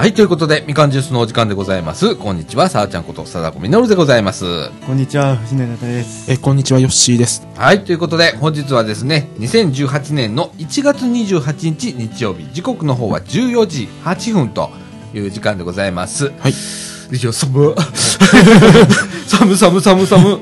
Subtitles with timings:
[0.00, 2.16] はい、ということで、みかんジュースのお時間でございます。
[2.16, 4.70] こんにちは、さあちゃんこと、さだこみのるでございます。
[4.86, 6.32] こんにちは、藤野太です。
[6.32, 7.46] え、こんにちは、ヨッシーです。
[7.54, 14.70] はい、ということで、本日はですね、2018年の1月28日日曜日、時刻の方は14時8分と
[15.12, 16.32] いう時間でございます。
[16.38, 16.52] はい。
[16.52, 17.74] いや、寒
[19.28, 20.40] 寒寒寒寒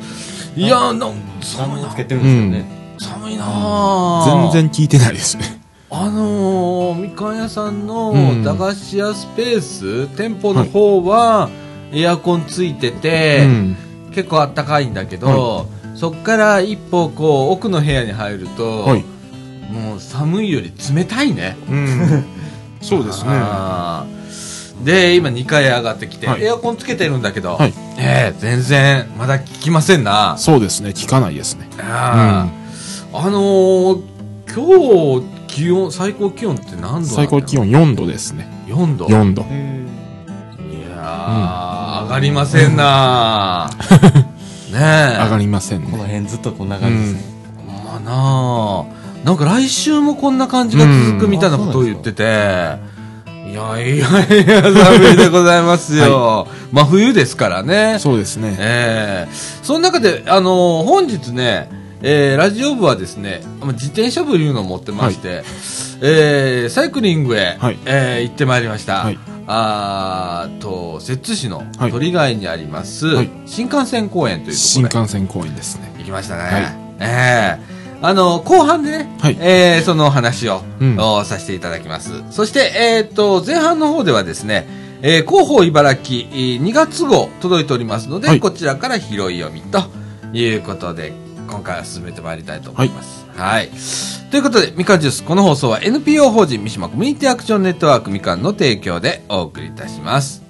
[0.54, 2.78] いや、なん、寒いなつけてるんですよね。
[3.00, 5.57] 寒いなあ全然聞いてないですね。
[5.90, 11.48] あのー、みかん屋さんのうん駄菓子屋スペース、店舗の方は
[11.92, 13.76] エアコンついてて、うん。
[14.12, 19.04] 結構あったかいんだけど、そっから一歩こう奥の部屋に入ると、はい。
[19.72, 21.56] もう寒いより冷たいね。
[21.70, 22.24] うん。
[22.82, 23.30] そうですね。
[24.84, 30.36] で、今2階上がってきて、はいエアコンつけてるんだけど、はいええ全然まだ効きませんな。
[30.38, 30.90] そうですね。
[30.90, 31.68] 聞かないですね。
[31.78, 34.00] あーあのー、
[34.46, 37.04] 今日気温、最高気温って何度なんだろう？
[37.16, 38.46] 最高気温4度ですね。
[38.68, 39.44] 4度？4度。
[39.50, 39.84] え
[40.60, 43.68] いやー、上がりませんな
[44.70, 45.16] ねえ。
[45.24, 46.10] 上がりませんーこのね。
[46.10, 47.20] 辺ずっとこんな感じですね。
[47.66, 48.84] まあなあ
[49.24, 56.46] なんか来週もこんな感じが続くみたいなことを言ってて、いやいやいや、寒いでございますよ。
[56.72, 57.96] 真冬ですからね。
[57.98, 58.54] そうですね。
[58.58, 59.32] ええ
[59.62, 61.68] その中で、あのー本日ね、
[62.02, 65.42] えーラジオ部はですね、まあ自転車部いうのを持ってまして、
[66.00, 67.78] えーサイクリングへ、はい。
[67.86, 68.98] えー行ってまいりました。
[69.04, 69.18] はい。
[69.50, 71.90] あーと、摂津市のはい。
[71.90, 73.30] 鳥貝にあります、はい。
[73.46, 75.92] 新幹線公園というと新ころで幹線公園ですね。
[75.98, 76.42] 行きましたね。
[76.42, 76.62] はい。
[77.00, 79.36] ええあの、後半でね、はい。
[79.40, 80.96] えーその話を、うん。
[80.98, 82.22] おさせていただきます。
[82.30, 84.68] そして、えっ、と、前半の方ではですね、
[85.02, 88.40] えー広報茨城えー2月号届いておりますので、はい。
[88.40, 89.80] こちらから拾い読みと
[90.32, 91.12] いうことで、
[91.48, 93.26] 今回は進めてまいりたいと思います。
[93.34, 93.70] はい。
[94.30, 100.47] ということで、みかんジュース、この放送は NPO 法人三島コミュニティアクションネットワークみかんの提供でお送りいたします。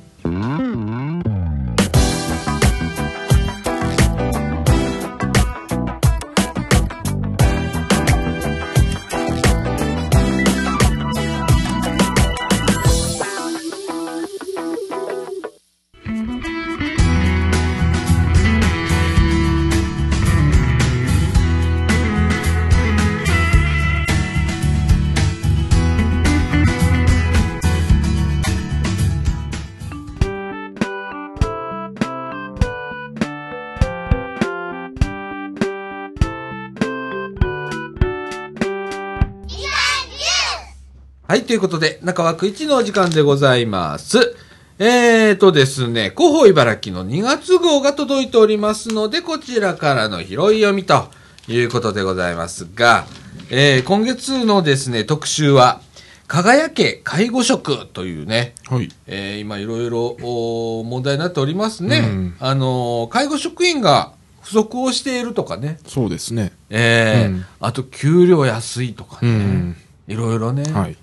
[41.48, 44.36] ということで、中枠1のお時間でございます。
[44.78, 51.08] えーとですね、広報茨城の2月号が届いておりますので、こちらからの拾い読みと
[51.48, 53.06] いうことでございますが、
[53.48, 55.80] えー今月のですね、特集は、
[56.26, 58.90] 輝け介護職というね、はい。
[59.06, 62.00] えー今いろいろお問題になっておりますね。
[62.00, 66.52] うんあのー介護職員が不足をしているとかね、そうですね。
[66.68, 69.76] えーうんあと給料安いとかね、うん。
[70.08, 70.96] いろいろね、はい。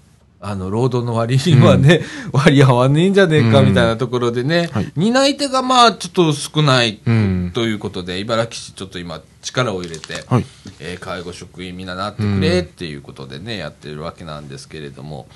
[0.48, 2.02] あの、労働の割にはね、
[2.32, 3.70] 割合わねえんじゃねえかうん。
[3.70, 4.92] みたいなところでね、はい。
[4.96, 7.52] 担い手がまあちょっと少ないうん。
[7.54, 10.46] ということで、茨城市ちょっと今力を入れて、はい。
[10.80, 15.28] えー介護職員みんななってくれっていうことでね、やってるわけなんですけれども、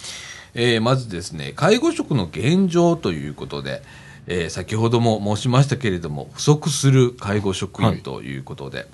[0.53, 3.81] えーまずですね、介護職の現状ということで、
[4.28, 8.88] えー先ほども申しましたけれども、不足する介護職員ということで、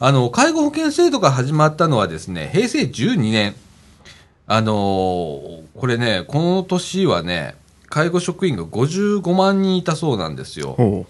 [0.00, 3.54] あの、介護保険制度が始まったのはですね、平成12年、
[4.46, 7.54] あのーこれね、この年はね、
[7.88, 10.74] 介護職員が55万人いたそうなんですよ。
[10.76, 11.06] ほ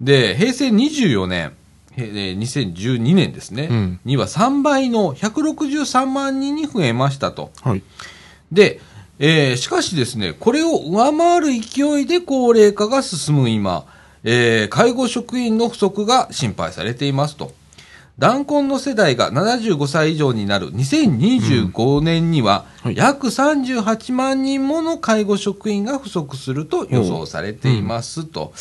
[0.00, 1.52] で、平成24年、
[1.96, 7.52] へえー2012年ですね、うんには3倍の163万人に増えましたと。
[7.64, 7.68] う。
[7.68, 7.82] はい。
[8.50, 8.80] で、
[9.18, 13.84] えーしかしですね、これを上回る勢いで高齢化が進む今、
[14.24, 17.54] えー介護職員の不足が心配されていますと。
[18.18, 28.52] 弾痕の世代が75歳以上になる2025年には、はい約38万人もの介護職員が不足すると予想されていますと。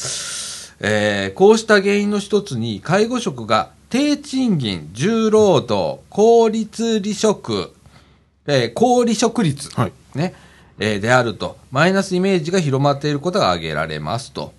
[0.80, 7.74] えーこうした原因の一つに、介護職が低賃金、重労働、効率離職、
[8.48, 9.92] えー高離職率、はい。
[10.16, 10.34] ね、
[10.80, 14.54] えーであると、マイナスイメージが広まっていることが挙げられますと。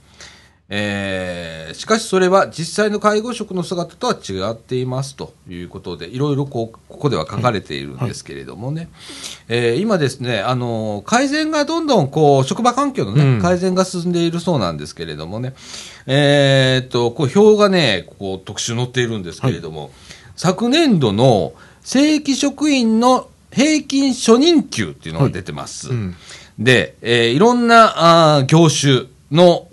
[0.75, 8.89] えーしかしそれは実際の介護職の姿とは違っていますということで、いろいろこうここでは書かれているんですけれどもね、
[9.49, 15.55] えー今ですね、あのー改善がどんどんこう、職場環境のね、うん改善が進んでいるそうなんですけれどもね、
[16.07, 19.91] えーっと、こう表がね、こう特集載っているんですけれども、
[20.37, 21.53] 昨年度の
[21.83, 25.91] 正規職員の平均初任給っていうのが出てます。
[25.91, 26.17] うん。
[26.59, 29.67] で、えーいろんなあー業種の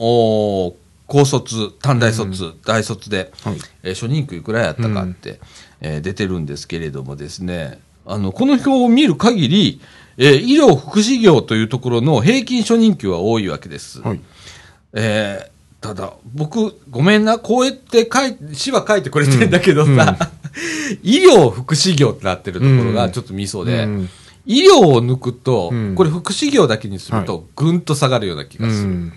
[1.10, 3.58] 高卒、短大卒、大卒で、はい。
[3.84, 5.40] えー初任給いくらやったかって、
[5.82, 9.82] えー出てるんですけれどもですね、あの、この表を見る限り、
[10.18, 14.02] えー医療福祉業というところの平均初任給は多いわけです。
[14.02, 14.20] はい。
[14.94, 20.18] えーただ、僕、ごめんな、こうやって書い、詩は書いてくれてんだけどさ、
[21.04, 24.10] 医療福祉業ってなってるところがちょっとミソで、うん。
[24.46, 25.96] 医療を抜くと、うん。
[25.96, 28.88] これ福祉業だけにするはと、ぐんと下がるような気うがする。
[28.90, 29.14] んん。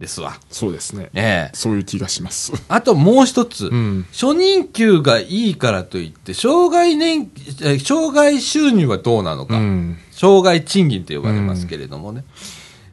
[0.00, 0.38] ですわ。
[0.50, 1.08] そうですね。
[1.14, 2.52] ええそういう気がします。
[2.68, 4.06] あともう一つ、うん。
[4.12, 7.30] 初任給がいいからといって、障害年、
[7.62, 9.96] え障害収入はどうなのか、うん。
[10.10, 12.24] 障害賃金と呼ばれますけれどもね、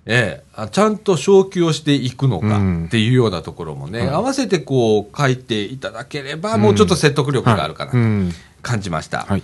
[0.06, 8.32] ええあちゃんと昇給をしていくのかうんっていうようなところもね、うん合わせてこう書いていただければ、もうちょっと説得力があるかなとうん。
[8.62, 9.26] 感じました。
[9.28, 9.44] はい。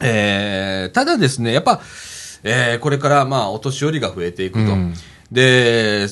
[0.00, 1.80] えーただですね、やっぱ、
[2.42, 4.72] えーこれからまあお年寄りが増えていくと。
[4.72, 4.94] うん
[5.30, 6.08] で、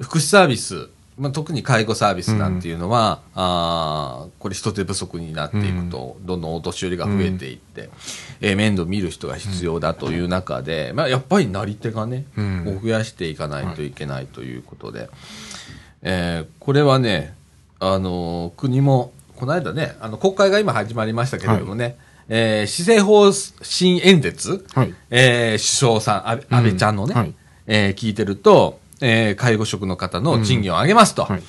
[0.00, 7.90] 福祉サービス、まあ、特に介護サービスなんていうのは、あーこれ人手不足になっていくと、どんどんお年寄りが増えていって、
[8.40, 12.76] えー面倒見る人が必要だという中で、まあ、やっぱりなり手がね、うん。
[12.78, 15.10] を増やしていかないといけないということで、
[16.02, 17.34] えーこれはね、
[17.80, 21.96] あのー国も、この間ね、あの国会が今始まりましたけれどもね、
[22.28, 23.24] えー施政方
[23.64, 24.94] 針演説、はい。
[25.10, 27.34] えー首相さん、安倍安倍ちゃんのね、はい。
[27.66, 31.42] えー聞いてると、えー介護職の方の賃金を上げますと、はい。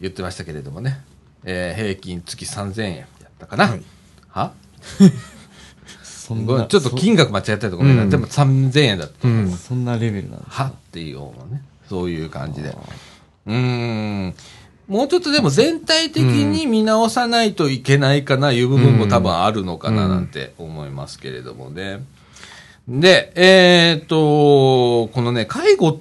[0.00, 1.00] 言ってましたけれどもね、
[1.44, 3.06] えー平均月3000円やっ
[3.38, 3.66] たかな。
[3.68, 3.82] はい
[4.28, 4.52] は？
[6.02, 9.26] そんな、ちょっと金額間違ったとごめんな、うんでも3000円だった。
[9.26, 9.50] うん。
[9.50, 10.64] そんなレベルなんですは？
[10.66, 12.76] っていうようなね、そういう感じで。
[13.46, 13.54] うー
[14.28, 14.34] ん。
[14.88, 22.00] もうちょっとでも全体的に見直さないといけないかな、いう部分も多分あるのかななんて思いますけれどもね。
[22.88, 25.96] で、えーっと、このね、介護っ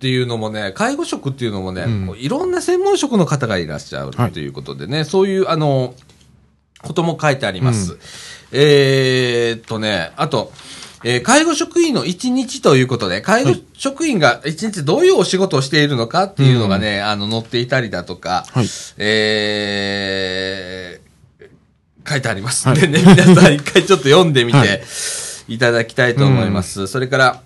[0.00, 2.18] ていうのもね、介護職っていうのもね、うん。
[2.18, 4.32] いろんな専門職の方がいらっしゃるはい。
[4.32, 5.94] ということでね、そういう、あの、
[6.82, 7.98] ことも書いてあります。
[8.52, 10.50] えーっとね、あと、
[11.04, 18.66] えー介護職員の一日ということで、介護職員が一日どういうお仕事をしているのかっていうのがね、あの、載っていたりだとか、はい。
[18.96, 21.10] えー
[22.08, 22.66] 書いてあります。
[22.66, 22.80] んはい。
[22.80, 24.82] でね、皆さん一回ちょっと読んでみはて
[25.50, 26.86] いただきたいと思います。
[26.86, 27.42] それから、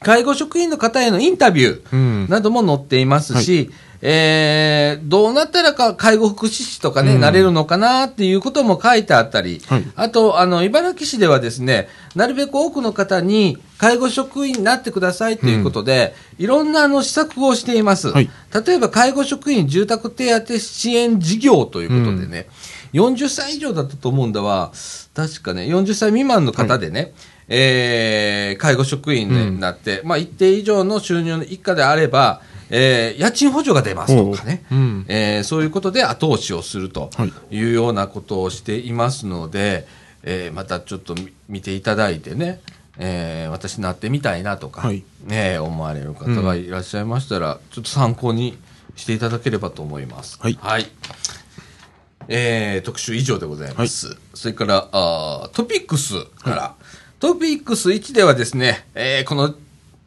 [0.00, 2.28] 介護職員の方へのインタビューうん。
[2.28, 3.70] なども載っていますし、
[4.02, 18.08] えーどうなったらか介護福祉士とかね、うんなれるのかなっていうことも書いてあったり、はいあと、あの、茨城市ではですね、なるべく多くの方に介護職員になってくださいということで、いろんなあの施策をしています。
[18.08, 18.30] はい
[18.66, 22.46] 例えば、介護職員住宅手当支援事業ということでね、
[22.96, 24.72] 40歳以上だったと思うんだわ、
[25.14, 27.12] 確かね、40歳未満の方でね、
[27.48, 32.40] えー介護職員になって、まあ、一定以上の収入の以下であれば、
[32.70, 34.78] えー家賃補助が出ますとかね、おう。
[34.78, 35.04] うん。
[35.08, 37.32] えーそういうことで後押しをするとはい。
[37.56, 39.86] いうようなことをしていますので、
[40.22, 42.60] えーまたちょっと見見ていただいてね、
[42.98, 45.04] えー私なってみたいなとか、はい。
[45.24, 48.56] ね、思われる方がいらっしゃいましたら、ちょっと参考に
[48.96, 50.38] していただければと思います。
[50.40, 50.58] はい
[52.28, 54.16] えー特集以上でございます。
[54.34, 56.74] それからあートピックスから、
[57.20, 59.54] トピックス1ではですね、えーこの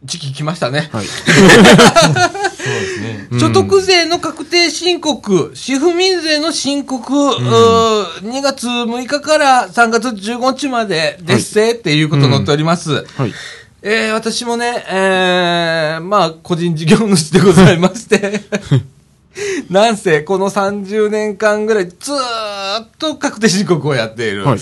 [0.03, 0.89] 時期来ましたね。
[0.93, 1.05] はい。
[1.05, 3.27] そうですね。
[3.39, 13.05] 所得税の確定申告、市府民税の申告、うー2月6日から3月15日までですせっていうことに載っております。
[13.17, 13.33] はい。
[13.81, 18.41] えー私もね、えーまあ、個人事業主でございまして、
[19.69, 22.15] なんせ、この30年間ぐらいずー
[22.83, 24.59] っと確定申告をやっているはい。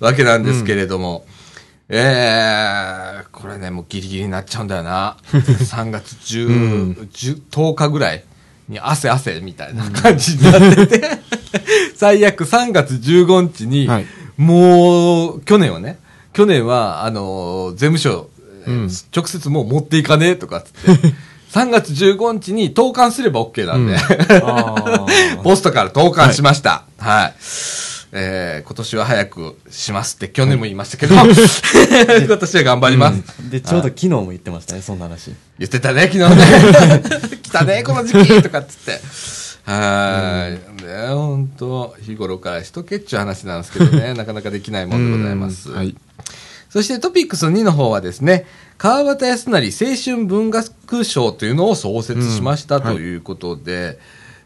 [0.00, 1.24] わけなんですけれども、
[1.88, 5.16] えーこれね、もうギリギリになっちゃうんだよな。
[5.32, 6.92] 3月10、うん。
[7.12, 8.24] 10 10日ぐらい
[8.68, 11.10] に汗汗みたいな感じになってて、
[11.94, 14.06] 最悪3月15日に、はい。
[14.36, 15.98] もう、去年はね、
[16.32, 18.30] 去年は、あのー税務署、
[18.66, 18.90] えーうん。
[19.14, 21.14] 直接もう持っていかねえとかっつって、
[21.52, 23.98] 3月15日に投函すれば OK なんで、うん
[24.46, 25.06] あ
[25.42, 26.84] ポストから投函しました。
[26.98, 27.34] はい。
[28.12, 31.24] えー今年は早くしますって去年も言いましたけど、 今
[32.38, 33.22] 年は頑張ります。
[33.46, 33.50] あ。
[33.50, 35.32] で、ちょうど昨日も言ってましたね、そんな話。
[35.58, 37.02] 言ってたね、昨日ね。
[37.42, 39.00] 来たね、この時期とかっつって。
[39.64, 41.08] はーい。
[41.08, 45.70] ね、本当日頃からしとけっちゅう話なんですけどね、なかなかできないもんでございます。
[45.70, 45.94] うんはい。
[46.76, 48.44] そしてトピックス2の方はですね、
[48.76, 52.96] 川端康成青春文学賞というのを創設しましたうんはい。
[52.96, 53.98] ということで、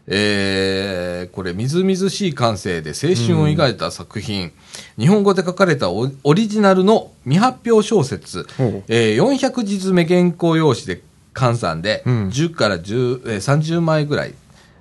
[0.07, 4.53] えこれ、みずみずしい感性で青春を描いた作品、
[4.97, 8.85] 日本語で書かれたオオリジナルの未発表小説、ほう。
[8.87, 11.03] えー400字詰め原稿用紙で
[11.35, 12.29] 換算で、うん。
[12.29, 14.35] 10から10、えー30枚ぐらい、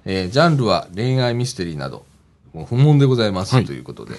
[0.06, 2.06] えージャンルは恋愛ミステリーなど、
[2.54, 4.14] もう不問でございます、はいということで、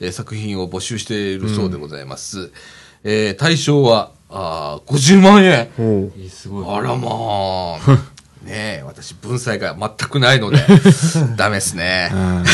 [0.00, 2.50] えー作品を募集しているそうでございます。
[3.04, 5.68] えー対象は、あー50万円。
[6.68, 7.98] あらまあ。
[8.42, 10.58] ねえ、私、文才が全くないので、
[11.38, 12.16] ダメですねう。。
[12.16, 12.44] うん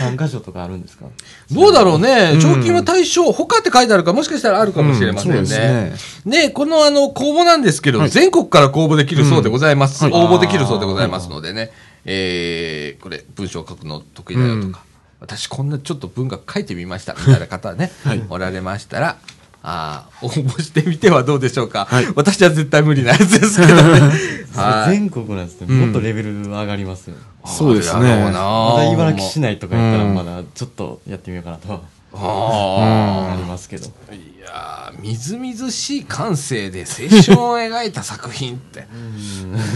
[0.00, 1.06] 3箇所とかあるんですか？
[1.50, 5.38] どうだろうね、うん賞金は対象、他って書いてあるから、もしかしたらあるかもしれませんね。
[5.38, 10.06] うんそうですねこのあの、公募なんですけど、はい全国から公募できるそうでございます。
[10.06, 11.72] うん応募できるそうでございますのでね、
[12.04, 14.84] えー、これ、文章を書くの得意だよとか、
[15.20, 17.90] 私こんなちょっと文学書いてみました、みたいな方ね、
[18.28, 19.18] おられましたら、
[19.66, 21.86] あー応募してみてはどうでしょうか。
[21.86, 24.00] はい私は絶対無理なやつですけどね。
[24.54, 24.90] はい。
[24.90, 25.74] 全国なんですね。
[25.74, 27.16] もっとレベル上がりますよ。
[27.46, 31.82] そうですねまだ茨城市内とかやったらうんまだちょっとやってみようかなと
[32.14, 33.86] はあなりますけど。
[34.10, 38.86] ーいやーみずみずしい感性で青春を描いた作品って。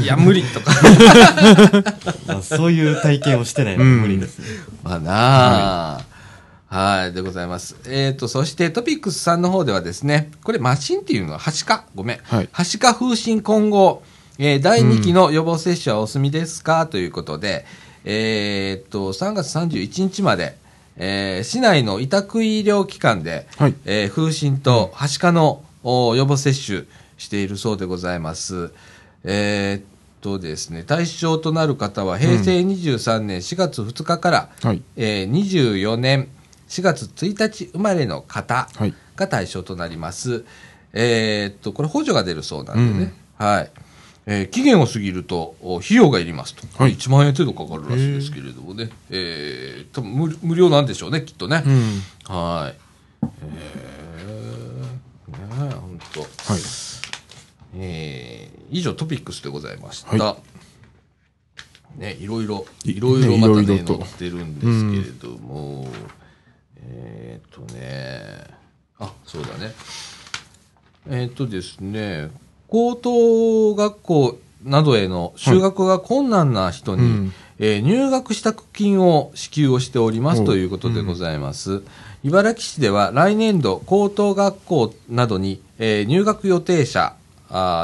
[0.03, 0.73] いや、無理とか。
[2.27, 4.47] まあそういう体験をしてないので無理ですね。
[4.83, 6.19] まあなあ。
[6.71, 7.77] はい、でございます。
[7.89, 12.19] えっ、と、そしてトピックスさんの方ではですね、これマシンっていうのは、はしか、ごめん。
[12.23, 14.03] はいはしか風疹混合、
[14.39, 17.65] えー第2期の予防接種はお済みですか、ということで、
[18.05, 20.59] えっ、と、3月31日まで、
[20.99, 26.85] えー市内の委託医療機関で、はいえー風疹とはしかのお予防接種
[27.17, 28.71] しているそうでございます。
[29.25, 29.83] えーっ
[30.21, 34.83] とですね、対象となる方は平成23年4月2日から、はい。
[34.97, 36.29] えー24年
[36.69, 40.45] 4月1日生まれの方はいが対象となります。
[40.93, 43.13] えーっと、これ補助が出るそうなんでね。
[43.37, 43.71] はい。
[44.31, 51.63] えー期限を過ぎるとお費用がいりますと、はい1万円程度かかるらしいですけれどもね、えー、多分無無料なんでしょうね、きっとね。
[51.67, 52.35] うん。
[52.37, 52.77] はい。
[53.23, 56.21] えー、ねえ、ほんと。
[56.21, 56.29] はい。
[57.77, 60.15] えー、以上トピックスでございました。
[60.23, 60.37] は
[61.97, 65.89] ね、いろいろ、いいろいろまたね、載ってるんですけれども、
[66.83, 68.45] えーっとね、
[68.99, 69.73] あ、そうだね。
[71.09, 72.31] えーっとですね、
[72.69, 81.83] 高等学校などへの修学が困難な人に、うんえー入学支度金を支給をしておりますおということでございます。
[82.23, 87.15] 茨城市では来年度高等学校などに、えー入学予定者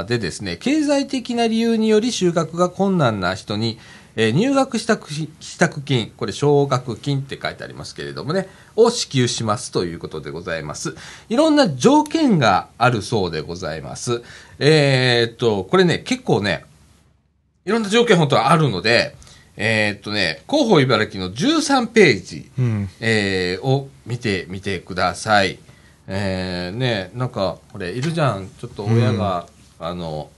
[0.07, 3.79] でですね、経済的な理由により就学が困難な人に、
[4.15, 10.95] えー入学支度支度金、これ奨学金って書いてありますけれどもね、を支給しますということでございます。
[11.29, 14.23] いろんな条件があるそうでございます。
[14.59, 16.65] えーっと、これね、結構ね、
[17.65, 19.15] いろんな条件本当はあるので、
[19.57, 22.89] えーっとね、広報茨城の13ページ、うん。
[23.01, 25.59] えーを見てみてください。
[26.07, 28.51] えー、ね、なんか、これ、いるじゃん。
[28.61, 29.47] ちょっと親が、
[29.79, 30.31] あの、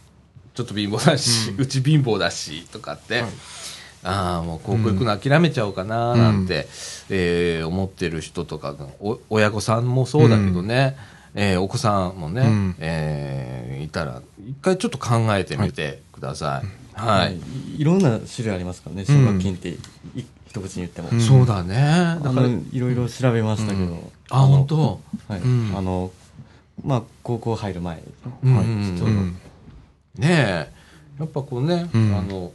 [0.55, 3.31] ちょっと貧乏だし、うち貧乏だし、とかって、はい
[4.07, 6.69] ああ、もう高校行くの諦めちゃおうかな、なんて、
[7.11, 10.97] えー思ってる人とかのお、親御さんもそうだけどね、
[11.39, 16.99] えーお子さんもね、うんえーいたら、一回ちょっと考えてみてください。
[17.01, 17.37] はい。
[17.77, 17.81] い。
[17.83, 19.79] いろんな種類ありますからね、奨学金ってい
[20.49, 21.11] 一口に言っても。
[21.13, 21.77] うんそうだね。
[21.77, 23.85] あだから、の、いろいろ調べましたけど。
[23.85, 23.99] うん
[24.31, 25.01] あ、本当？
[25.29, 25.41] はい。
[25.41, 26.11] うんあの、
[26.85, 28.03] まあ、高校入る前。
[28.43, 28.67] うんはい。
[28.67, 29.37] ね
[30.21, 30.73] え、
[31.21, 32.51] やっぱこうね、うんあの、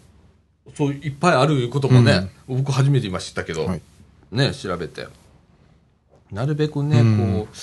[0.76, 3.82] そういっぱいあることもね、僕初めて言いましたけど、はい
[4.32, 5.08] ね、調べて。
[6.32, 7.56] なるべくね、うんこう、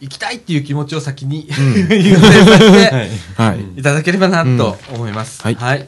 [0.00, 3.16] 行きたいっていう気持ちを先に、優先させはいて。
[3.36, 3.80] はい。
[3.80, 5.42] いただければなと思います。
[5.42, 5.84] はいはい。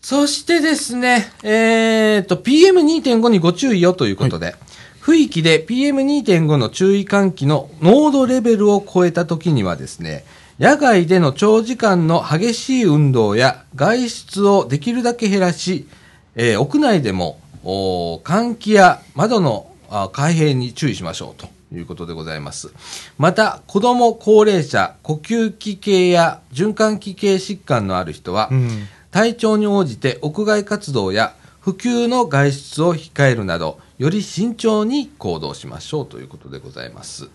[0.00, 4.54] そしてですね、えっ、と、PM2.5 にご注意よということで、
[5.00, 10.24] 区域で PM2.5 の注意喚起の濃度レベルを超えた時にはですね、
[10.58, 15.86] 野外での長時間の激しい運動や外出をできるだけ減らし、
[16.34, 22.72] えー屋内でもおー換気や窓のあ開閉に注意しましょうということでございます。
[23.18, 28.88] また、子供、高齢者、呼吸器系や循環器系疾患のある人は、うん。
[29.10, 37.28] 体調に応じて屋外活動や普及の外出を控えるなど、より慎重に行動しましょうということでございます。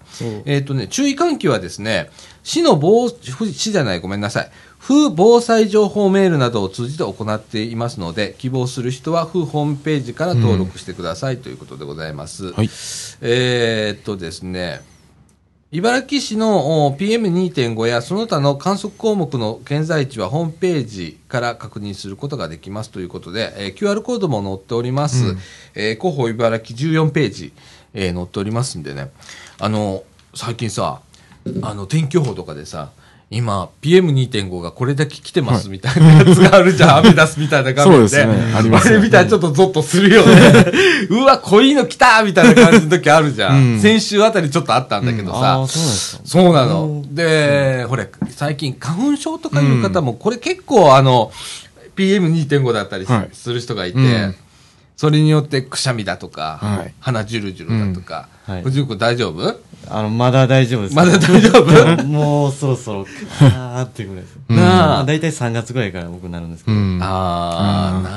[0.45, 2.09] えっ、とね、注意喚起はですね、
[2.43, 4.51] 市の防、市じゃない、ごめんなさい。
[4.81, 12.51] 風防災情報メールなどを通じて行っていますので、希望する人は風ホームページから登録してくださいということでございます。
[12.51, 12.69] はい。
[13.21, 14.81] えーっとですね、
[15.71, 25.37] 茨城市のお PM2.5 やその他の観測項目の現在地はホームページから確認することができますということで、えー QR コードも載っております、うん
[25.75, 27.53] えー広報茨城14ページ、
[27.93, 29.11] えー載っておりますんでね、
[29.59, 31.01] あの、最近さ、
[31.61, 32.91] あの、天気予報とかでさ、
[33.33, 38.07] 今、PM2.5 がこれだけ来てますみたいなやつがあるじゃん、アメダスみたいな画面で。
[38.09, 40.65] そうですねありますねあれ見たらちょっとゾッとするよね。
[41.09, 43.75] う わ、濃いの来たみたいな感じの時あるじゃん。
[43.75, 45.37] うん先週あたりちょっとあったんだけどさ。
[45.37, 45.67] うなん。
[45.67, 47.05] そうなの。
[47.09, 51.31] で、ほれ、最近花粉症とかいう方も、これ結構あの、
[51.95, 54.35] PM2.5 だったりする人がいて、うん
[55.01, 59.59] それによってくしゃみだとか、はい鼻ジュルジュルだとか、うんはい藤大丈夫？
[59.89, 60.95] あの、まだ大丈夫です。
[60.95, 62.03] まだ大丈夫？
[62.05, 63.05] もうそろそろ、
[63.41, 64.37] あーっていうぐらいです。
[64.47, 65.03] うんなまああ。
[65.03, 66.77] 大体3月ぐらいから僕なるんですけど。
[66.77, 66.99] うん。
[67.01, 68.09] ああ、うんな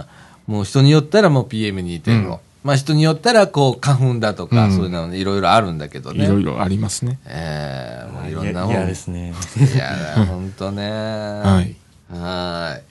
[0.00, 0.06] あ。
[0.48, 2.10] もう人によったらもう PM2.5。
[2.10, 6.24] うんまあ人によったらこう花粉だとか、うんそういうのいろいろあるんだけどね。
[6.24, 7.20] いろいろありますね。
[7.26, 8.70] ええもういろんいやなもん。
[8.72, 9.32] 嫌ですね。
[9.56, 10.90] いやだ、ほんとね。
[10.90, 11.76] はい。
[12.10, 12.82] はーい。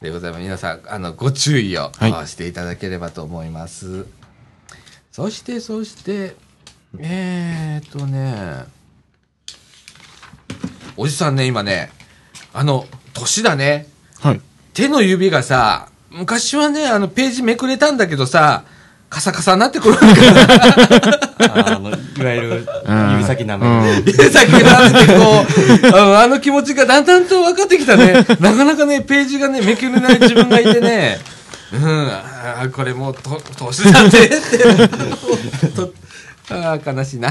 [0.00, 0.42] でございます。
[0.42, 4.06] 皆さん、あの、ご注意を、はいあしていただければと思います。
[5.12, 6.36] そして、そして、
[6.98, 8.64] えーっとね、
[10.96, 11.90] おじさんね、今ね、
[12.54, 13.88] あの、年だね。
[14.20, 14.40] はい。
[14.72, 18.64] 手の指がさ、昔はね、あの、ページめくれたんだけどさ、
[19.10, 21.92] カサカサになってくるから、あの、い
[22.24, 22.66] わゆる
[23.12, 24.04] 指先舐める。
[24.06, 28.14] 指先があってこう、あのあの気持ちがだんだんと分かってきたね。
[28.38, 31.18] なかなかね、ページがね、めくれない自分がいてね、
[31.72, 35.68] うん、あーこれもう、と、年だねって。
[35.74, 35.92] と
[36.50, 37.30] あー悲しいな。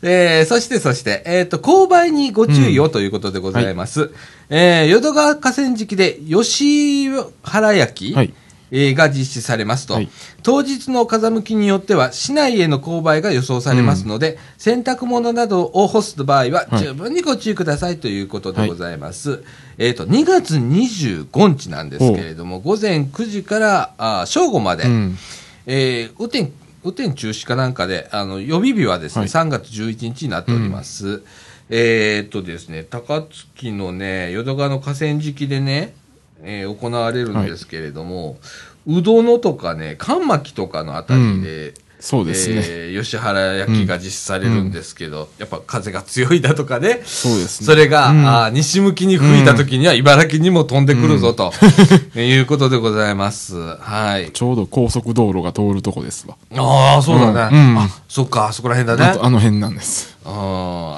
[0.00, 4.10] えー、そして、そして、えっ、と、勾配にご注意をということでございます。
[4.48, 7.10] えー、淀川河川敷で吉
[7.42, 8.32] 原焼き、はい
[8.74, 10.08] えーが実施されますと、はい。
[10.42, 16.78] 当日の風向きによっては市内への勾配が予想されますので、洗濯物などを干す場合ははい。
[16.78, 19.44] 十分にご注意くださいということでございます。
[19.76, 25.18] えっ、と、2月25日なんですけれども、午前9時からあー正午まで、うん。
[25.66, 29.28] えー、雨天、雨天中止かなんかで、あの、予備日はですね、はい。
[29.28, 31.22] 3月11日になっております。
[31.68, 35.94] えーっとですね、高槻のね、淀川の河川敷でね、
[36.42, 38.38] えー行われるんですけれども、
[38.86, 42.56] うどのとかね、かんまきとかのあたりで、そうですね。
[42.64, 47.66] えー吉原焼きが実施されるんですけど、やっぱ風が強いだとかね、そうですね。
[47.66, 51.52] それが、うんあー西向きに吹いた時には茨城にも飛んでくるぞと、
[52.20, 53.54] いうことでございます。
[53.56, 54.30] はい。
[54.32, 56.36] ちょうど高速道路が通るとこですわ。
[56.56, 57.56] ああ、そうだね。
[57.56, 60.16] うんうんあ、そっか、そこら辺だねあの辺なんです。
[60.24, 60.28] あ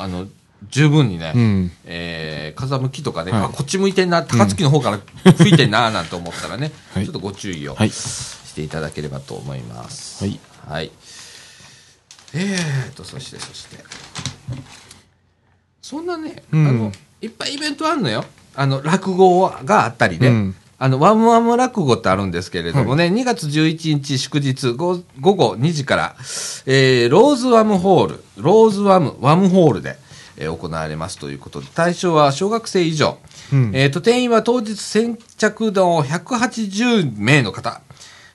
[0.00, 0.26] ーあの、
[0.74, 1.70] 十分にね、うん。
[1.84, 4.98] えー風向きとかね、はいあ、こっち向いてんな、高槻の方から
[5.32, 7.90] 吹いてんな、 なんて思ったらね、はいちょっとご注意をはい。
[7.90, 10.24] していただければと思います。
[10.24, 10.40] はい。
[10.68, 10.90] はい。
[12.34, 13.84] えーと、そして、そして。
[15.80, 18.24] そんなね、うんあの、いっぱいイベントあるのよ。
[18.56, 20.28] あの、落語があったりね。
[20.28, 26.16] うんあの、ワムワム落語ってあるんですけれどもね、2月11日祝日午午後2時から、
[26.66, 29.96] えー、ローズワムホール、ローズワム、ワムホールで、
[30.36, 33.18] えー行われますということで、対象は小学生以上。
[33.52, 37.80] うんえっ、と、定員は当日先着の180名の方。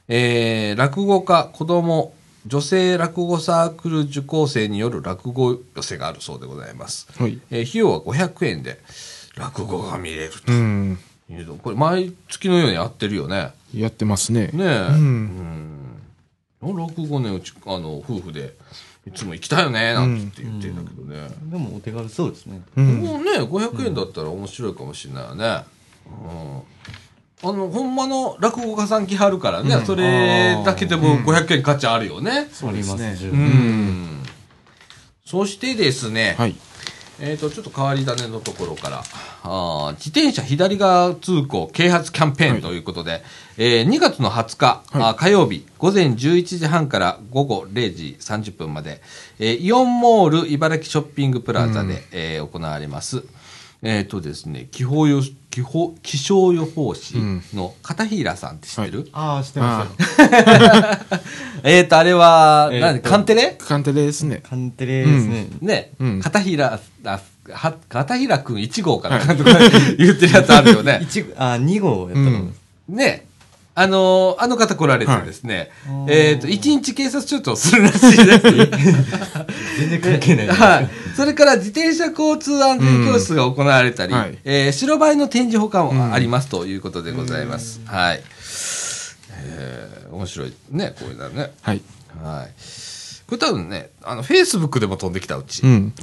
[0.08, 2.14] えー、落語家、子供、
[2.48, 7.08] 女性落語サークル受講生による落語寄せがあるそうでございます。
[7.18, 7.40] はい。
[7.52, 8.80] えー費用は500円で
[9.36, 11.00] 落語が見れるとうん。
[11.30, 11.56] いうの。
[11.56, 13.52] これ毎月のようにやってるよね。
[13.76, 14.50] やってますね。
[14.54, 14.66] ねえ。
[14.68, 16.00] うん
[16.62, 16.76] うん。
[16.76, 18.56] 落語ね、うち、あの、夫婦で、
[19.10, 21.28] いつも行きたいよね、なんて言ってんだけどね。
[21.44, 22.62] でもお手軽そうですね。
[22.78, 22.98] うん。
[23.00, 25.64] もうね、500円だったら面白いかもしれないよね。
[26.06, 26.62] うん。
[27.42, 32.50] あの、ほんまの落語家さん来はるからね、うんそれだけでも500円価値あるよね。
[32.52, 34.24] そうですねあります十う分ん。
[35.26, 36.56] そしてですね、はい。
[37.22, 39.04] えっ、と、ちょっと変わり種のところから、
[39.44, 43.24] あー自転車左側通行啓発キャンペーンということで、
[43.58, 49.02] えー2月の20日、あー火曜日、午前11時半から午後0時30分まで、
[49.40, 53.24] えーイオンモール茨城ショッピングプラザで、えー行われます。
[53.82, 57.16] えっ、とですね、気候よ気候気象予報士
[57.56, 61.20] の片平さんって知ってる、ああ、知ってまあすよ。
[61.64, 63.56] えっ、と、あれは、えーカンテレ？
[63.58, 64.44] カンテレですね。
[64.48, 65.48] カンテレですね。
[65.62, 67.20] ね、うん片平、あ、
[67.52, 69.58] は、片平くん1号かな、とか
[69.98, 71.00] 言ってるやつあるよね。
[71.10, 72.60] 一あ、二号やったと思います。
[72.90, 73.26] ね。
[73.82, 76.52] あのーあの方来られてですね、はいえっ、と、1
[76.84, 78.42] 日警察署長するらしいです。
[79.78, 80.48] 全然関係ない。
[80.48, 80.90] はい。
[81.16, 87.80] それから自転車交通安全教室が行われたり、うんはいえー白バイの展示保管もありますということでございます。
[87.86, 88.22] はい。
[89.34, 91.52] えー面白いね、こういうのはね。
[91.62, 91.82] はい。
[92.22, 92.52] はい。
[93.28, 95.62] これ多分ね、あの、フェイスブックでも飛んできたうち。
[95.64, 95.94] うん。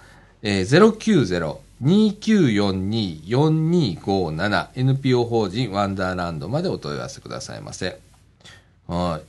[0.42, 7.98] えー、090-2942-4257 NPO 法人ワンダーランドまでお問い合わせくださいませ。
[8.86, 9.22] はい。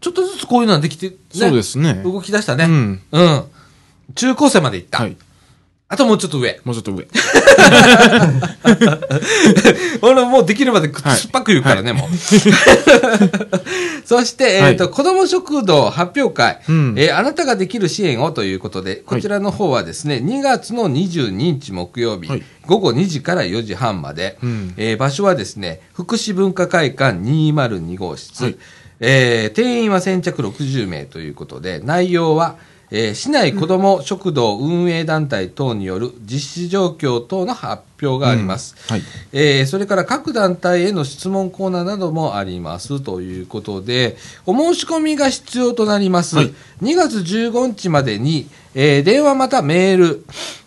[0.00, 2.64] ちょっとずつこういうのはできて、ね、そうですね動き出したね。
[2.64, 3.02] うん。
[3.12, 3.44] うん。
[4.14, 5.02] 中高生まで行った。
[5.02, 5.16] はい。
[5.92, 6.60] あともうちょっと上。
[6.64, 7.08] もうちょっと上。
[10.02, 12.10] 俺もうできるまで口はい酸っぱく言うからね、もう。
[14.06, 28.56] そして、えっ、と、はい子供食堂発表会、うんえーあなたができる支援をということで、こちらの方はですね、2月の22日木曜日、はい午後2時から4時半まで、うんえー場所はですね、福祉文化会館202号室、はい
[29.00, 32.58] えー定員は先着60名ということで、内容は、
[32.90, 38.74] えー市内子ども食堂運営団体等による実施状況等の発表があります。
[38.88, 46.36] うんはいえーそれから各団体への質問コーナーなどもありますということで、お申し込みが必要となります。
[46.36, 50.24] はい2月15日までに、えー電話またメール、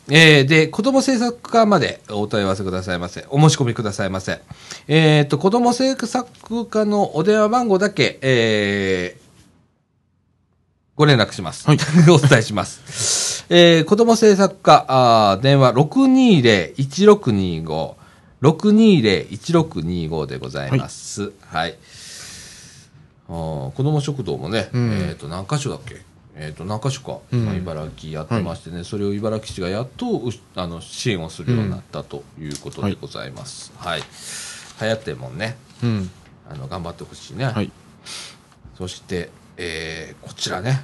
[0.10, 3.26] えーで、子ども政策課までお問い合わせくださいませ。
[3.30, 4.42] お申し込みくださいませ。
[4.88, 9.23] えっ、と、子ども政策課のお電話番号だけ、えー
[10.96, 11.66] ご連絡します。
[11.68, 11.78] はい
[12.10, 13.46] お伝えします。
[13.50, 17.94] えー、子ども政策課、あー電話620-1625、
[18.42, 21.32] 620-1625でございます。
[21.48, 21.76] はい。
[23.28, 26.02] あー子ども食堂もね、うんえっ、と、何箇所だっけ？
[26.36, 33.72] えっ、と、何箇所か、うん今茨城やってましてね、それを茨城市がやっとうあの支援をするようになったということでございます。
[33.78, 34.04] はい。
[34.82, 35.58] 流行ってるもんね。
[35.84, 36.12] うん。
[36.52, 37.46] あの、頑張ってほしいね。
[37.46, 37.72] はい。
[38.78, 40.82] そして、えー、こちらね。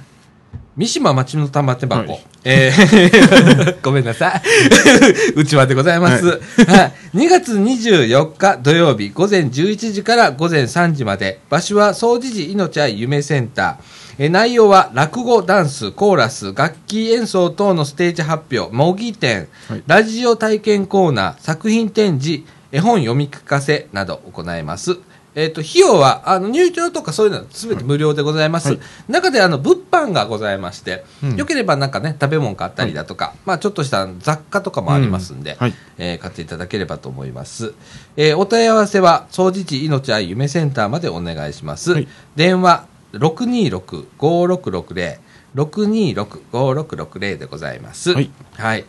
[0.76, 2.12] 三島町の玉手箱。
[2.12, 4.42] はいえー ごめんなさい。
[5.36, 6.26] うちわでございます。
[6.26, 6.32] は
[6.66, 7.18] はい。
[7.18, 13.74] 2月24日土曜日午前11時から午前3時まで、場所は総持寺命愛夢センター。
[14.18, 24.96] えー内容は落語、ダンス、コーラス、楽器演奏等のステージ発表、模擬店、はいラジオ体験コーナー、作品展示、絵本読み聞かせなど行います。
[25.34, 28.70] えっ、と、費用は、あの、入場とかそういうのは全て無料でございます。
[28.70, 37.74] はい中で、あの、物販がございまして、うんよければなんかね、食べ物買ったりだとか、まあ、ちょっとした雑貨とかもありますんで、うんはいえー買っていただければと思います。
[38.16, 41.92] えーお問い合わせは、総持寺命愛夢センターまでお願いします。
[41.92, 45.18] はい電話、626-5660、
[45.54, 48.12] 626-5660でございます。
[48.12, 48.30] はい。
[48.56, 48.84] はい。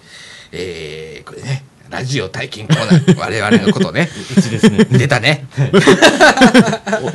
[0.51, 4.85] えー、これね、ラジオ体験コーナー、 我々のことね、うちですね。
[4.85, 5.45] 出たね。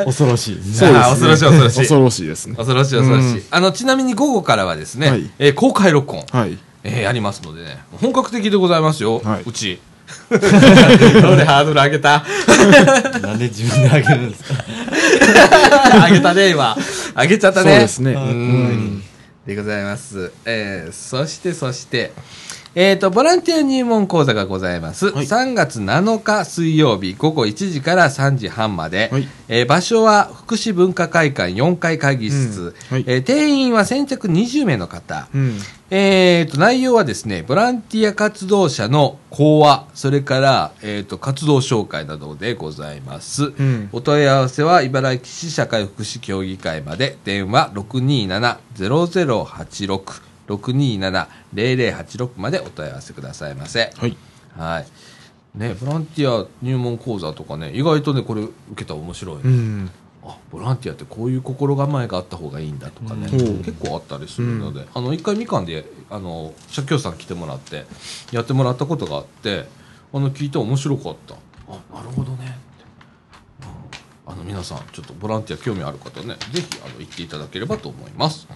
[0.03, 0.55] お恐ろしい。
[0.55, 0.89] そうですね。
[0.99, 2.55] あー恐ろしい恐ろしい恐ろしいですね。
[2.57, 3.33] 恐ろしい恐ろしい。
[3.33, 6.59] うんあの、ちなみに午後からはですね、はいえー公開録音、はい。
[6.85, 9.81] えーやりますのでね、本格的でございますよ、はいうち。
[10.31, 12.25] どれハードル上げた？
[13.23, 14.55] なんで自分であげるんですか？
[16.07, 16.77] 上げたね、今。
[17.19, 17.71] 上げちゃったね。
[17.73, 18.25] そうですねううん
[18.99, 19.03] ん。
[19.47, 20.31] でございます。
[20.45, 22.13] えー、そして、そして、
[22.79, 25.11] えっ、と、ボランティア入門講座がございます。
[25.11, 29.09] はい3月7日水曜日午後1時から3時半まで。
[29.11, 32.61] はいえー場所は福祉文化会館4階会議室。
[32.61, 35.27] うんはいえー定員は先着20名の方。
[35.35, 35.57] うん。
[35.89, 43.45] えー、と内容はですね、ボランティア活動者の講話、それから、えー、と活動紹介などでございます。
[43.45, 53.93] んお問い合わせは茨城市社会福祉協議会まで、電話627-0086、627-0086までお問い合わせくださいませ。
[53.97, 54.17] はい。
[54.57, 54.87] はい。
[55.59, 59.43] ね、ボランティア入門講座とかね、意外とね、これ受けたら面白いね。
[59.45, 59.91] うん。
[60.27, 67.85] あボランティアってこういう心構えがあった方がいいんだとかね、うん結構あったりするので、あの一回みかんであの社協さん来てもらって
[68.33, 69.67] やってもらったことがあって
[70.13, 71.37] あの聞いて面白かった
[71.69, 72.59] あなるほどね
[74.27, 78.49] あの皆さんちょっとボランティア興味ある方ねぜひあの行っていただければと思います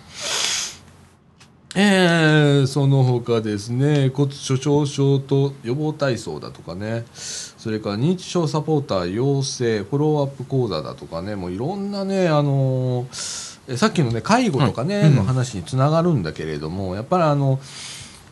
[1.76, 17.60] えー、その他ですね骨粗しょう症と予防体操だとかねそれから認知症サポーター養成フォローアップ講座だとかねもういろんなねあのーえさっきのね介護とかね、の話につながるんだけれどもやっぱりあの、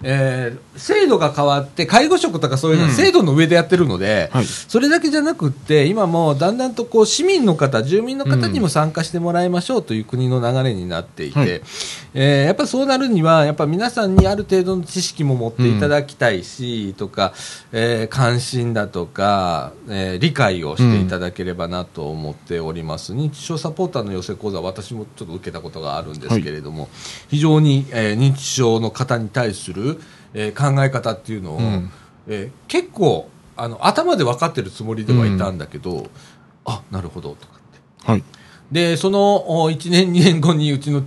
[0.02, 2.94] えー制度が変わって介護職とかそういうのはうん。
[2.94, 4.44] 制度の上でやってるので、はい。
[4.44, 11.48] それだけじゃなくって今もうだんだんとこう市民の方住民の方にも参加してもらいましょうという国の流れになっていて、はい。
[12.14, 17.32] えーやっぱそうなるにはやっぱ皆さんにある程度の知識も持っていただきたいし、とか、
[17.72, 26.88] えー関心だとか、えー理解をしていただければなと思っております、認知症サポーターの養成講座私もちょっと受けたことがあるんですけれども、
[27.28, 29.87] 非常に、えー認知症の方に対する、
[30.34, 31.90] えー考え方っていうのを、うん。
[32.28, 36.06] えー結構あの頭で分かってるつもりではいたんだけど、
[36.64, 38.10] あなるほどとかって。
[38.12, 38.24] はい。
[38.70, 41.02] でそのお1年2年後にうちの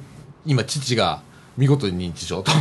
[0.46, 1.22] 今父が
[1.58, 2.52] 見事に認知症と、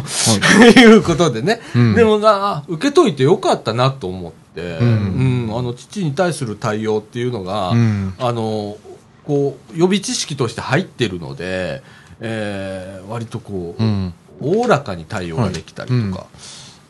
[0.80, 1.94] い、 うことでね、うん。
[1.94, 5.58] でもな受けといてよかったなと思って、ううんん。
[5.58, 8.14] あの父に対する対応っていうのが、うん。
[8.18, 8.76] あの
[9.24, 11.82] こう予備知識として入ってるので、
[12.20, 14.14] えー割とこう、うん。
[14.40, 16.26] おおらかに対応ができたりはいとか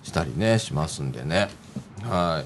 [0.02, 1.48] したりね、しますんでね。
[2.02, 2.44] は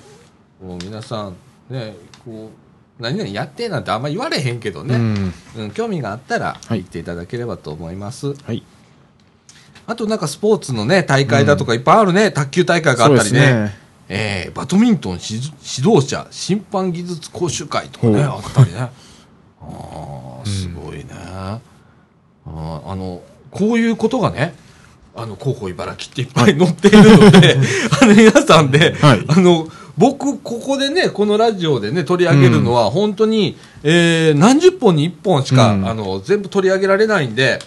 [0.61, 0.65] い。
[0.65, 1.37] もう皆さん、
[1.71, 2.51] ね、こ
[2.99, 5.35] う、何々やってなんてあんま言われへんけどね、うん。
[5.57, 8.35] うん、興味があったら、はい言っていただければと思います。
[8.35, 8.63] はい。
[9.87, 13.41] あとなんかスポーツのね、大会だとかいっぱいあるね、卓球大会があったりね。
[13.41, 13.85] ね。
[14.09, 18.79] えーバドミントン指指導者審判技術講習会とかね、あったりね。
[18.81, 18.91] あ
[19.61, 21.07] あ、すごいね。
[21.11, 24.55] あーあの、こういうことがね、
[25.17, 27.57] あの、広報茨城っていっぱい載っているので、
[28.03, 29.25] あの、皆さんで、はい。
[29.29, 35.89] あの、僕、ここでね、このラジオでね、取り上げるのは、本当に、えー何十本に一本しか、うん。
[35.89, 37.61] あの、全部取り上げられないんで、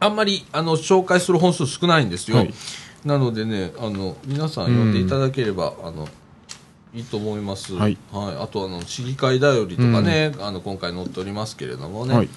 [0.00, 2.36] あんまり、あの、紹介する本数少ないんですよ。
[2.38, 2.54] はい。
[3.04, 6.08] なのでね、あの、皆さん読んでいただければ、あの、
[6.94, 7.72] いいと思います。
[7.74, 7.96] はい。
[8.12, 12.28] あと、あの、市議会だよりとかね、あの、今回載っておりますけれどもね。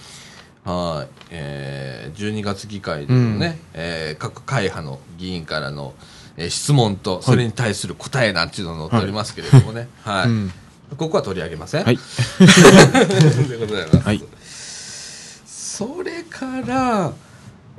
[0.65, 0.97] はい。
[0.99, 1.07] はい。
[1.31, 5.93] えー、12月議会でのね、えー各会派の議員からの、
[6.37, 9.87] えー質問と、それに対する答えなんていうのが載っておりますけれどもね。
[10.03, 10.29] はい。
[10.29, 10.51] うん
[10.97, 11.85] ここは取り上げません。
[11.85, 11.97] はい。
[13.49, 13.97] でございます。
[13.97, 14.23] はい
[15.73, 17.13] それから、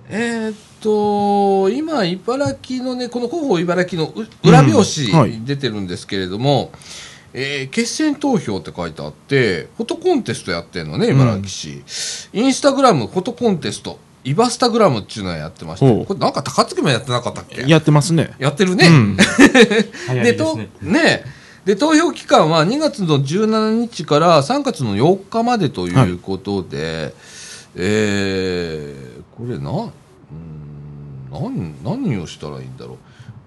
[0.08, 6.72] えーっと、今、茨城のね、この広報茨城のう裏表紙うんはいに出てるんですけれども、
[7.36, 11.82] えー決選投票って書いてあって、フォトコンテストやってんのね、茨城市。
[12.32, 17.64] インスタグラムフォトコンテスト、イバスタグラムっていうのをやってまして、ほうこれなんか高槻もやってなかったっけ？
[17.66, 18.30] やってますね。
[18.38, 18.86] やってるね。
[18.86, 19.16] うん
[20.06, 20.68] 早いでとね。
[20.80, 21.24] ね
[21.64, 27.14] で投票期間は2月の17日から3月の4日までということで、
[27.76, 32.96] えーこれな、うーん何何をしたらいいんだろう、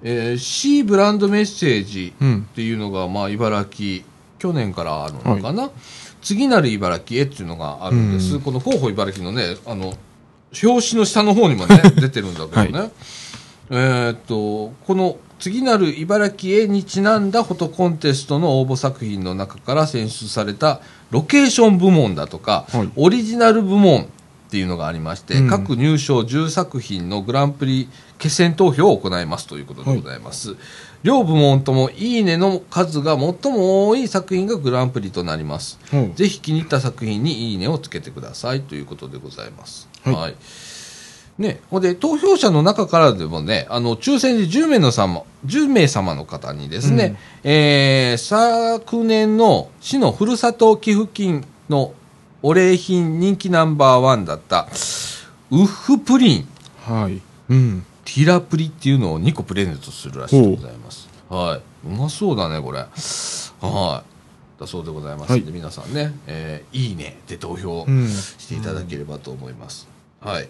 [0.04, 2.48] えー、C ブランドメッセージうん。
[2.52, 4.06] っていうのが、まあ、茨城
[4.40, 5.72] 去年からあるのかな、
[6.22, 8.42] 次なる茨城へっていうのがあるんです、うん。
[8.42, 9.94] この広報茨城のねあの
[10.64, 12.92] 表紙の下の方にもね 出てるんだけどね、
[13.70, 20.82] えーっとこの次なる茨城へにちなんだフォトコンテストの応募作品の中から選出された
[21.12, 22.90] ロケーション部門だとか、はい。
[22.96, 24.08] オリジナル部門
[24.48, 25.50] っていうのがありまして、うん。
[25.50, 30.56] 各入賞10作品のグランプリ決選投票を行いますということでございます、
[31.04, 35.80] 両部門ともいいねの数が最も多い作品がグランプリとなります。
[35.92, 39.90] ほうぜひ気に入った作品にいいねをつけてくださいということでございます。
[40.04, 40.14] は。
[40.14, 40.32] はい。
[40.32, 40.36] い
[41.38, 51.94] ね、ほんで、投票者の中からでもね、あの、抽選で10名の様、10名様の方にですね、えー昨年の市のふるさと寄付金の
[52.44, 54.68] お礼品人気ナンバーワンだった、
[55.50, 56.48] ウッフプリン、
[56.86, 57.22] はい。
[57.50, 57.84] うん。
[58.06, 61.10] ティラプリっていうのを2個プレゼントするらしいでございます。
[61.30, 61.88] はい。
[61.88, 62.80] うまそうだね、これ。
[62.80, 64.60] はい。
[64.60, 69.88] だそうでございますので、はい皆さんね、えーいいねで投票うんしていただければと思います。
[70.20, 70.48] はい。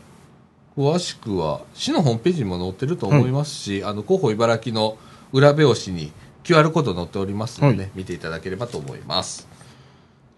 [0.78, 4.98] 詳しくは、市のホームページにも載ってると思いますし、あの、広報茨城の
[5.34, 6.12] 裏表紙に
[6.44, 9.48] QR コード載っておりますので、はい見ていただければと思います。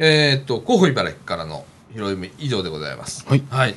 [0.02, 3.26] えーっと、広報茨城からの広読み以上でございます。
[3.28, 3.76] はいはい。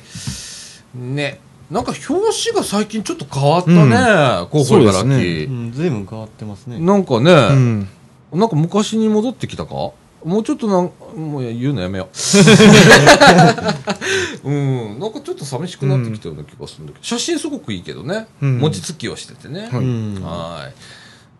[0.95, 1.41] ね。
[1.69, 2.07] なんか表
[2.51, 5.03] 紙が最近ちょっと変わったね、うん広報そうで茨城。
[5.03, 6.79] すねうん、随分変わってますね。
[6.79, 7.89] なんかね、うん。
[8.31, 9.73] なんか昔に戻ってきたか？
[10.23, 12.15] もうちょっとなん、もう言うのやめよう。
[14.49, 14.51] う
[14.95, 19.63] ん、なんかちょっと寂しくなってきたような気がするんだけど、写真すごくいいけどね、うん餅つきをしててね。
[19.63, 20.73] はいうんはい。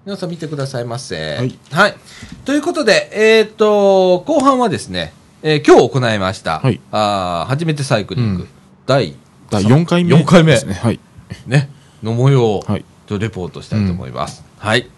[0.06, 1.38] 皆さん見てくださいませ。
[1.72, 1.94] はい。
[2.44, 8.50] ということで、えっ、と、後半はですね、えー今日行いました、はいあー初めてサイクリング、うん
[8.86, 9.16] 第
[9.50, 10.14] 第4回目。
[10.16, 10.74] 4回目ですね。
[10.74, 11.00] はい。
[11.48, 11.70] ね、
[12.02, 14.44] の模様を、はいとレポートしたいと思います。
[14.60, 14.90] はい。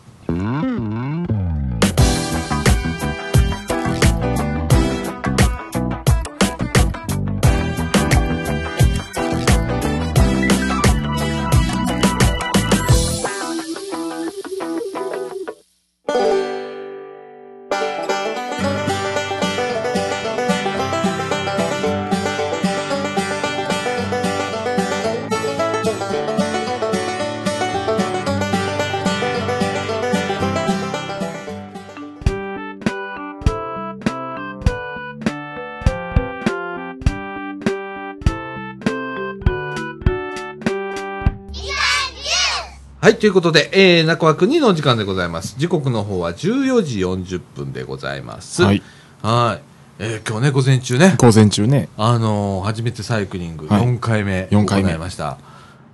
[43.06, 45.60] はい、ということで、えー、中枠2の時間でございます。
[45.60, 48.63] 時刻の方は14時40分でございます。
[48.63, 48.82] はい。
[49.22, 49.62] はい。
[50.00, 51.88] えー、今日ね、午前中ね、午前中ね。
[51.98, 55.38] あのー初めてサイクリングはい4回目、4回目行いました。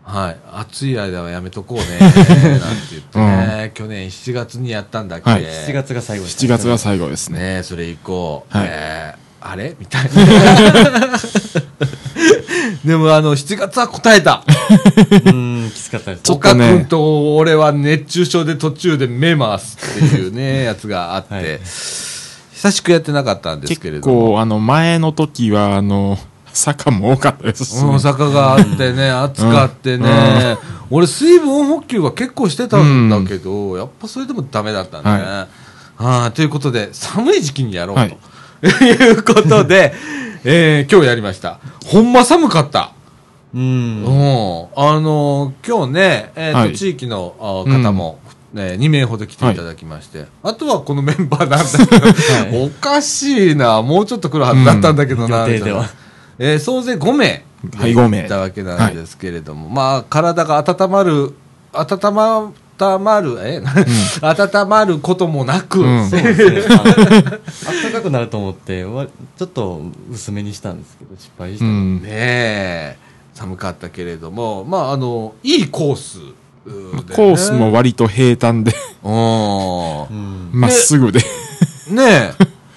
[0.05, 0.37] はい。
[0.53, 2.19] 暑い間はやめとこうね、 なんて
[2.91, 7.57] 言ってね、去年7月にやったんだっけ、はい7月が最後でした7月が最後ですね。
[7.57, 9.75] ねそれ以降、はいえーあれ？
[9.79, 10.09] みたいな。
[12.85, 14.43] でもあの、7月は答えた。
[14.45, 16.31] うーん、きつかったです。
[16.31, 21.59] 岡君と俺は熱中症で途中で目回すっていうね、やつがあって、はい。
[22.61, 24.31] 久しくやってなかったんですけれ結ども。
[24.33, 26.17] 構、あの、前の時は、あの、
[26.53, 30.57] 坂も多かったですしね、大阪があってね、 暑かってね、
[30.89, 35.23] 俺水分補給は結構してたんだけど、やっぱそれでもダメだったんだね。
[35.23, 35.47] は
[36.25, 38.07] あということで、寒い時期にやろうと、、は
[38.85, 39.93] いうことで、
[40.43, 41.59] えー今日やりました。
[41.85, 42.91] ほんま寒かった。
[43.53, 44.03] ううん。
[44.03, 44.05] ん。
[44.75, 46.75] あのー今日ね、えーとはい。
[46.75, 48.19] 地域のあ方も、
[48.53, 52.65] ね、2名ほど来ていただきまして、あとはこのメンバーなんだけど、はい。
[52.65, 55.51] おかしいな、もうちょっと来るはずだったんだけどな、うん。
[55.51, 55.57] 予
[56.39, 57.43] えー総勢5名、
[57.77, 58.25] はい5名。
[58.25, 61.33] いたわけなんですけれども、まあ、体が温まる、
[61.73, 63.61] 温ま、温まる、え、
[64.21, 66.09] 温まることもなく、うん。
[66.09, 66.61] そうですね。
[66.73, 69.05] 暖かくなると思って、わ
[69.37, 71.65] ちょっと薄めにしたんですけど、失敗した。
[71.65, 72.01] うん。
[72.01, 72.97] ねえ、
[73.33, 76.19] 寒かったけれども、まあ、あの、いいコース
[76.65, 78.71] ね、コースも割と平坦で、
[79.03, 80.49] うんうん。
[80.53, 81.19] まっすぐで。
[81.89, 82.33] ね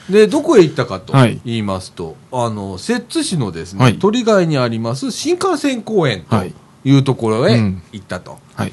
[0.09, 0.13] え。
[0.13, 8.39] で、どこへ行ったかとはい言いますと、あの、摂津市のですね、はい鳥貝にあります新幹線公園とはいいうところへうん行ったと。
[8.55, 8.73] はい。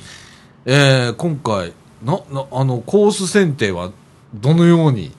[0.65, 3.91] えー今回、な、な、あの、コース選定は
[4.33, 5.11] どのように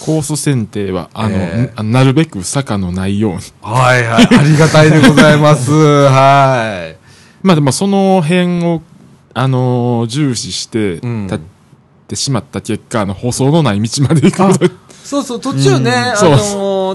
[0.00, 3.40] コース選定は、あの、えななるべく坂のないように。
[3.62, 5.70] はいはい、ありがたいでございます。
[5.72, 6.96] はい。
[7.42, 8.82] まあでもその辺を、
[9.34, 11.40] あのー重視して、うん立っ
[12.08, 14.70] てしまった結果、あの、舗装のない道まで行くことに
[15.04, 16.36] そうそう、途中ね、あそうの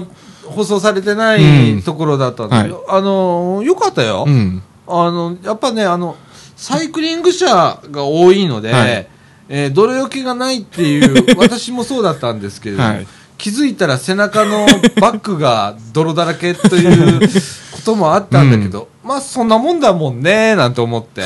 [0.02, 0.06] ー
[0.46, 4.24] 放送されてないうんところだったんだけど、あのーよかったよ。
[4.26, 4.62] うん。
[4.88, 6.16] あの、やっぱね、あの、
[6.56, 9.06] サイクリング車が多いので、はい
[9.48, 13.06] えー泥よけがないっていう、 私もそうだったんですけれども、はい。
[13.38, 14.66] 気づいたら背中の
[15.00, 17.20] バッグが泥だらけという
[17.72, 21.22] こともあったんだけど、まあそんなもんだもんね、なんて思って。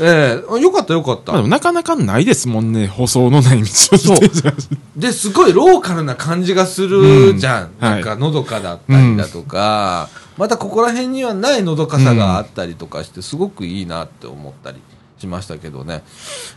[0.00, 1.32] ええよかったよかった。
[1.32, 4.18] まあなかなかないですもんね、舗装のない道をそう。
[4.96, 7.62] で、すごいローカルな感じがするじゃん。
[7.64, 14.78] うんなんか、のどかだったりだとか、またここら辺にはないのどかさがあったりとかして、すごくいいなって思ったり
[15.18, 16.02] しましたけどね。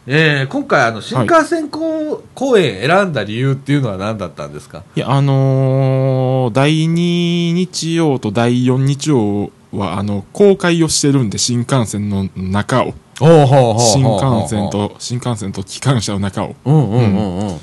[0.07, 4.83] えー、今回、あの、新幹線公,、公園選んだ理由っていうのは何だったんですか？
[4.95, 12.93] いや、あのー第2日曜と第4日曜は、あの、公開をしてるんで、新幹線の中を。
[13.19, 14.69] 新幹線。
[14.69, 17.57] と、新幹線と機関車の中を、うんうんうんうん。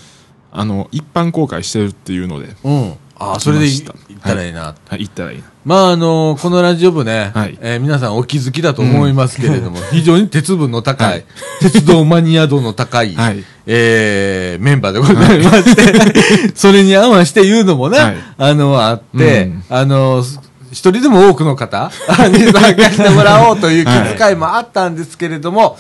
[0.53, 2.95] あの、一般公開してるっていうので、うん。
[3.21, 4.61] ああ、それで行ったらいいな。
[4.63, 5.39] はい、行ったらいい。
[5.39, 5.45] な。
[5.65, 7.59] まあ、あのこのラジオ部ね、はい。
[7.61, 11.25] えー皆さんお気づきだと思いますけれども、非常に鉄分の高い、はい。
[11.61, 13.45] 鉄道マニア度の高い、はい。
[13.67, 18.17] えーメンバーでございまして、 それに合わせて言うのもね、はい。
[18.39, 19.65] あの、あって、うん。
[19.69, 20.25] あの、
[20.71, 21.91] 一人でも多くの方
[22.31, 25.77] に参加してもらおうという気遣いもあったんですけれども、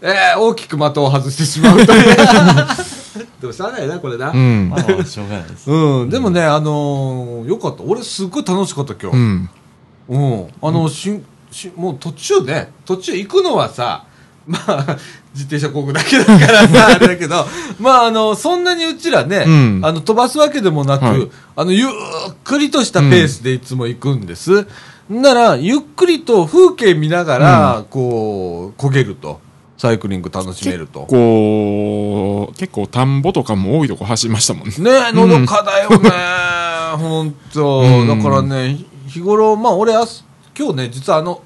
[0.00, 2.16] えー大きく的を外してしまうという。
[3.40, 4.30] でもしゃあないな、これな。
[4.30, 4.66] ううん。
[4.66, 4.76] んま。
[4.78, 5.66] あまあ、しょうがないです。
[6.10, 7.82] でもね、あのーよかった。
[7.84, 9.16] 俺すっごい楽しかった、今日。
[9.16, 9.50] うん。
[10.08, 10.46] うん。
[10.62, 14.04] あの、しん、しもう途中ね、途中行くのはさ、
[14.46, 14.96] まあ、
[15.34, 17.46] 自転車工具だけだからさ、あ れだけど、
[17.78, 21.88] まあ、あの、そんなにうちらね、うんあの、飛ばすわけでもなく、はいあの、ゆっ
[22.44, 24.66] くりとしたペースでいつも行くんです。
[25.08, 29.40] なら、ゆっくりと風景見ながら、こう、焦げると。
[29.82, 31.06] サイクリング楽しめると。
[31.06, 34.74] こう、結構田んぼとかも多いとこ走りましたもんね。
[34.78, 36.08] ねえ、のどかだよね、
[37.02, 37.34] ほん。
[38.06, 38.78] だからね、
[39.08, 40.24] 日頃、まあ俺あす、
[40.56, 41.40] 今日ね、実はあの、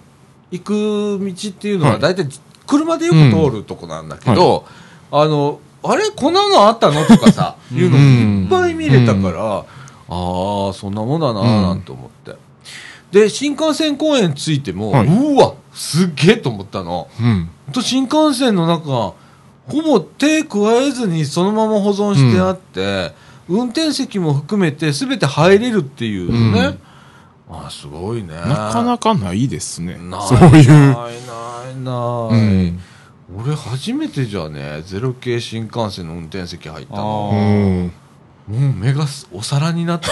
[0.50, 0.72] 行く
[1.18, 2.00] 道っていうのははい。
[2.02, 2.28] 大体
[2.66, 4.66] 車でよく通るとこなんだけど、
[5.10, 6.10] あの、あれ？
[6.10, 7.06] こんなのあったの？
[7.06, 9.64] とかさ、 いうのいっぱい見れたから、あ
[10.10, 12.36] あ、そんなもんだなぁなんて思って。
[13.12, 17.08] で、新幹線公園着いても、はいうわ、すっげえと思ったの。
[17.20, 17.50] うん。
[17.72, 19.14] と新幹線の中、
[19.68, 23.12] ほぼ手加えずにそのまま保存してあって、
[23.48, 26.60] 運転席も含めて全て入れるっていうのね。
[26.60, 26.78] うん
[27.48, 28.34] あすごいね。
[28.34, 30.20] なかなかないですねない。
[30.26, 30.68] そういう。
[30.68, 32.80] ないないない、うん。
[33.36, 37.30] 俺初めてじゃね、ゼロ系新幹線の運転席入ったうの。
[37.32, 37.92] ん。
[38.48, 40.08] もう目がすお皿になって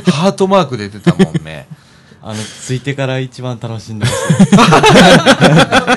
[0.00, 1.66] た ハートマーク出てたもん、目。
[2.28, 5.96] ああの、ついてから一番楽しんでました。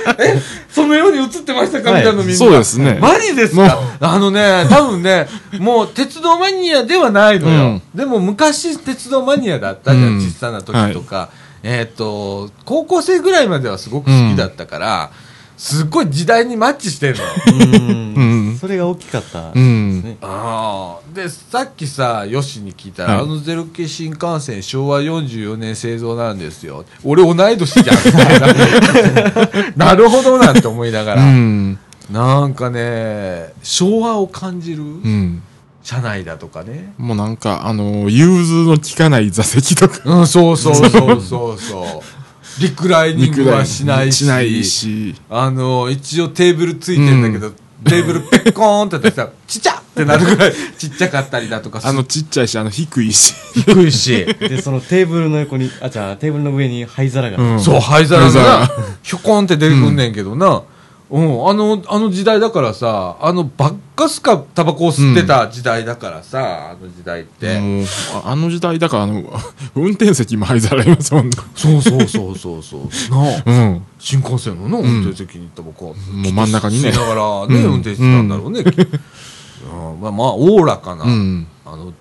[0.72, 2.36] そのように映ってましたか、はいみたいなみんな。
[2.36, 3.78] そうですねマジですか？
[4.00, 5.28] あのね、多分ね、
[5.60, 7.62] もう鉄道マニアではないのよ。
[7.64, 11.30] うんでも昔鉄道マニアだったじゃん、うん小さな時とか。
[11.64, 15.12] えっ、と、高校生ぐらいまではすごく好きだったから、
[15.58, 17.24] すっごい時代にマッチしてるの。
[17.54, 20.04] うんうんそれが大きかったうですん。
[20.04, 20.18] ね。
[20.22, 21.16] ああ。
[21.16, 26.86] で、さっきさ、ヨシに聞いたら、はいあのゼロ系新幹線昭和44年製造なんですよ。
[27.04, 29.74] 俺同い年じゃん、みたいな。
[29.88, 31.24] なるほどなんて思いながうら。
[31.26, 31.80] ん。
[32.12, 35.42] なんかね、昭和を感じるうん。
[35.82, 36.94] 車内だとかね。
[37.00, 40.02] もうなんか、あの、融通の効かない座席とか。
[40.06, 40.90] うん、そうそうそう
[41.20, 42.62] そうそう。
[42.62, 44.26] リクライニングはしないし。
[44.26, 45.16] しないし。
[45.32, 47.54] あの、一応テーブルついてんだけど、
[47.86, 53.34] テーブルペッコーンってやってさ、ちっちゃってなるぐらいちっちゃかったりだとかすあの、ちっちゃいし、あの、低いし。
[53.54, 54.26] 低いし。
[54.26, 57.38] で、そのテーブルの横に、あ、じゃあテーブルの上に灰皿が。
[57.38, 58.70] うんそう、灰皿灰が
[59.02, 60.64] ひょこんって出てくんねんけどな。
[61.12, 67.60] うん、あの、あの時代だからさ、あの、ばっかすかタバコを吸ってた時代だからさ、あの時代って。
[67.60, 67.86] もう
[68.24, 69.22] ああの時代だから、あの、
[69.76, 71.32] 運転席も灰皿ありますもんね。
[71.54, 72.82] そうそうそうそうそう。
[73.12, 73.82] なあ、うん。
[74.00, 75.88] 新幹線のな、運転席にタバコ。
[75.88, 78.62] もう真ん中にね吸いながらね、うん運転してたんだろうね。
[78.62, 81.48] うんまあまあ、おおらかな、うん。
[81.66, 81.92] あの、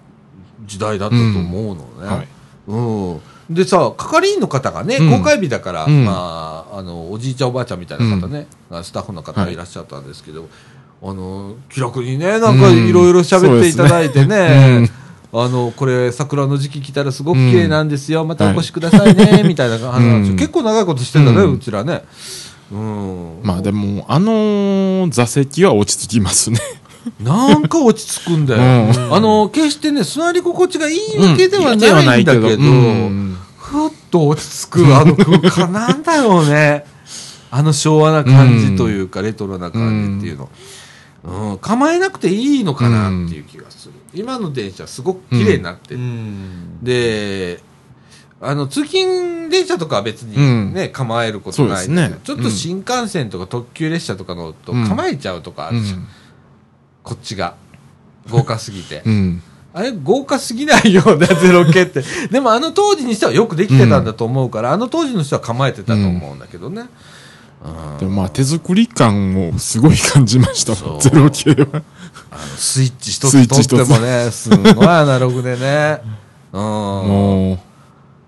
[0.66, 1.82] 時代だったと思うのね。
[2.06, 2.28] はい。
[2.68, 2.80] う
[3.16, 3.20] ん。
[3.50, 5.10] でさ、係員の方がね、うん。
[5.18, 6.04] 公開日だから、うん。
[6.04, 8.46] まあ、あの、おじいちゃんおばあちゃんみたいな方ね、
[8.82, 10.48] スタッフの方がいらっしゃったんですけど、
[11.02, 14.28] あの、気楽にね、なんかうんいろいろ喋っていただいてう
[15.32, 18.56] あの、これ、桜の時期来たらすごく綺麗なんですよ、またおはい。
[18.58, 21.54] 越しくださいね、 みたいな話結構長いことしてんだね、うん。
[21.54, 22.04] うちらね。
[22.70, 23.40] うん。
[23.42, 26.60] まあでも、あの座席は落ち着きますね。
[27.18, 28.60] なんか落ち着くんだよ。
[28.60, 36.84] うんあの、決してね、座り心地がいいわけではないんだけど、うんふっと落ち着くあの空間なんだろうね。
[37.52, 40.48] あの昭和な感じというか、レトロな感じっていうの。
[41.22, 43.94] うん、構えなくていいのかなっていう気がする。
[44.14, 46.04] 今の電車すごく綺麗になってうる。
[46.04, 46.82] ん。
[46.82, 47.62] で、
[48.40, 56.08] あの、通勤電車とかは別にね、構えることないですねちょっと新幹線とか特急列車とかのと構えちゃうとかあるじゃん。
[57.02, 57.54] こっちが。
[58.30, 59.02] 豪華すぎて。
[59.04, 59.42] うん。
[59.72, 62.02] あれ、豪華すぎないようなゼロ系って。
[62.30, 66.82] でもあの当時にしてはよくできてたんだと思うから、あの当時の人は構えてたと思うんだけどね。
[66.82, 66.88] うん
[67.98, 71.82] でもまあ手作り感をすごい感じましたもん、ゼロ系は。
[72.30, 76.00] あのスイッチ一つ取ってもね、すごいアナログでね。
[76.52, 76.60] うん。
[76.60, 77.62] も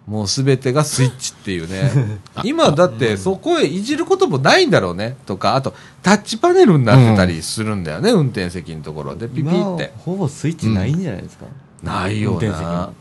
[0.07, 2.19] もうすべてがスイッチっていうね。
[2.45, 5.17] 今だってそこへいじることもないんだろうね。
[5.27, 9.29] とか、あとタッチパネルになってたりするんだよね、運転席のところで。
[9.29, 9.93] ピピ今って。
[9.99, 11.47] ほぼスイッチないんじゃないですか？
[11.83, 12.95] ないよ運転席なに。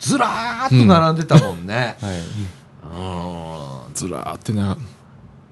[0.00, 1.96] ずらーっと並んでたもんね。
[2.00, 2.14] はい。
[2.14, 3.90] うん。
[3.90, 4.76] う、ずらーってな、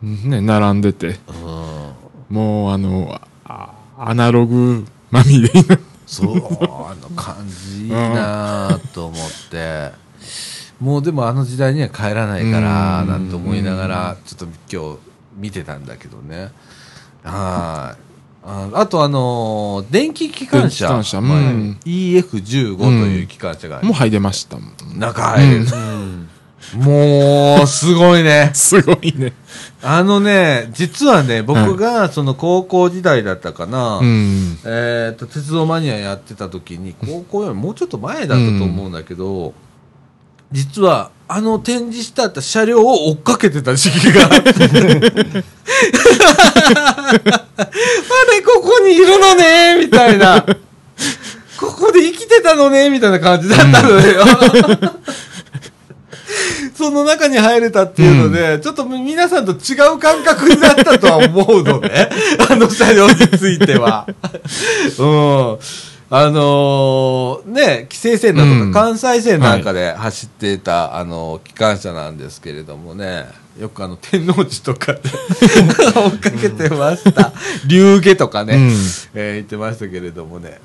[0.02, 5.50] ね、並んでて、うんもうあの、あアナログまみれ
[6.06, 9.18] そう、あの感じいいなと思っ
[9.50, 9.92] て。
[10.82, 14.98] もうでもあの時代には帰らないから、うんなんて思いながら、ちょっと今日
[15.36, 16.50] 見てたんだけどね。
[17.22, 18.02] はい。
[18.44, 20.86] ああとあのー電気機関車。
[20.86, 21.40] 機関車うんは
[21.86, 24.98] い EF15 という機関車がありもう入れましたもん。
[24.98, 25.66] 中入れる。
[25.72, 26.28] うん。
[26.74, 28.50] もう、すごいね。
[28.54, 29.34] すごいね。
[29.82, 34.58] あのね、実はね、僕がその高校時代だったかな、うん。
[34.64, 39.54] えっと、鉄道マニアやってた時に、高校よりもうちょっと前だったと思うんだけど、
[40.52, 44.42] 実は、あの展示してあった車両を追っかけてた時期があれ、
[48.44, 50.44] ここにいるのねみたいな。
[51.58, 54.24] ここで生きてたのねみたいな感じだったのよ。
[56.74, 62.10] その中に入れたっていうので、ちょっと皆さんと違う感覚になったとは思うのね。
[62.50, 64.06] あの車両については。
[64.98, 65.58] うん。
[66.14, 68.72] あのーね、規制線だとかうん。
[68.72, 73.24] 関西線なんかで走っていた、あのー機関車なんですけれどもね、
[73.58, 77.32] よくあの、天王寺とかで 追っかけてました。
[77.66, 78.62] 竜下とかね、うん。
[79.14, 80.60] えー言ってましたけれどもね、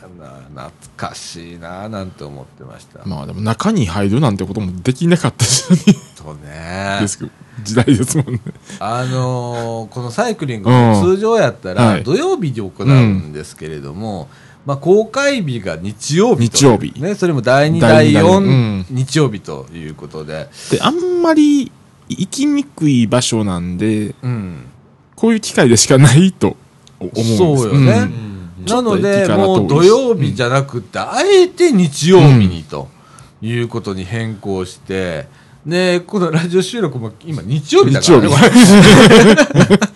[0.54, 0.72] な懐
[1.10, 3.00] かしいななんて思ってました。
[3.06, 5.64] まあでも中に入るなんてこともできなかったし、
[6.16, 6.98] そうね。
[7.00, 7.32] ですけど、
[7.64, 8.42] 時代ですもんね。
[8.82, 10.70] あのーこのサイクリング
[11.02, 12.04] 通常やったらはい。
[12.04, 14.28] 土曜日に行うんですけれども、
[14.68, 17.02] まあ、公開日が日曜日と日曜日。
[17.02, 18.14] ね、それも第2、第第二。
[18.14, 18.86] 第4、四うん。
[18.90, 21.72] 日曜日ということで、で、あんまり
[22.10, 24.66] 行きにくい場所なんで、うん、
[25.16, 26.58] こういう機会でしかないと
[27.00, 27.38] 思うんです。
[27.38, 28.00] そうよね。
[28.00, 28.52] ん。
[28.60, 28.66] うん。
[28.66, 32.90] なので、もう土曜日じゃなくて、あえて日曜日にと。
[33.42, 35.28] いうことに変更して、
[35.66, 38.50] で、このラジオ収録も今日曜日だ日曜からね。
[38.50, 38.66] 日。
[39.70, 39.90] こ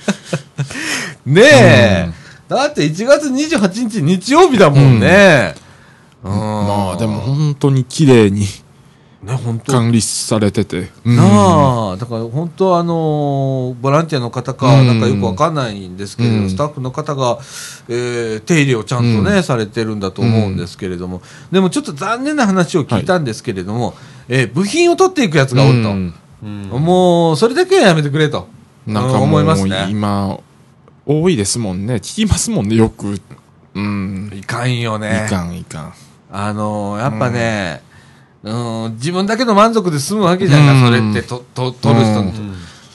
[1.25, 2.09] れねえ、
[2.51, 5.55] だって1月28日日曜日だもんね。
[6.21, 6.31] うん。
[6.31, 8.41] まあでも本当に綺麗に
[9.23, 10.89] ね、本当管理されてて。
[11.05, 17.39] うんなあ、だから本当あのボランティアの方か、うんなんかよくわかんないんですけれど、うんスタッフの方が、
[17.87, 21.21] えー手入れをちゃんとね、うんされてるんだと思うんですけれども、
[21.53, 23.93] でもちょっと残念な話を聞いたんですけれども、
[24.27, 25.93] えー部品を取っていくやつがおると。
[26.77, 28.49] もう、それだけはやめてくれと。
[28.87, 29.87] うんなんかも思いうますね。
[29.91, 30.39] 今、
[31.05, 31.95] 多いですもんね。
[31.95, 33.19] 聞きますもんね、よく。
[33.73, 34.31] うん。
[34.33, 35.25] いかんよね。
[35.27, 35.93] いかん、いかん。
[36.31, 37.81] あのやっぱね、
[38.43, 42.31] うん、自分だけの満足で済むわけじゃんか、うんそれってと、と、取る人の、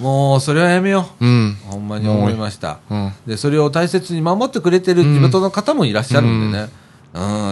[0.01, 1.57] もう、それはやめようん。
[1.69, 1.71] う。
[1.71, 2.79] ほんまに思いました。
[2.91, 3.13] うん。
[3.27, 6.65] で、それを大切に守ってくれてる地元の方もいらっしゃるんでね。
[6.65, 6.71] うん、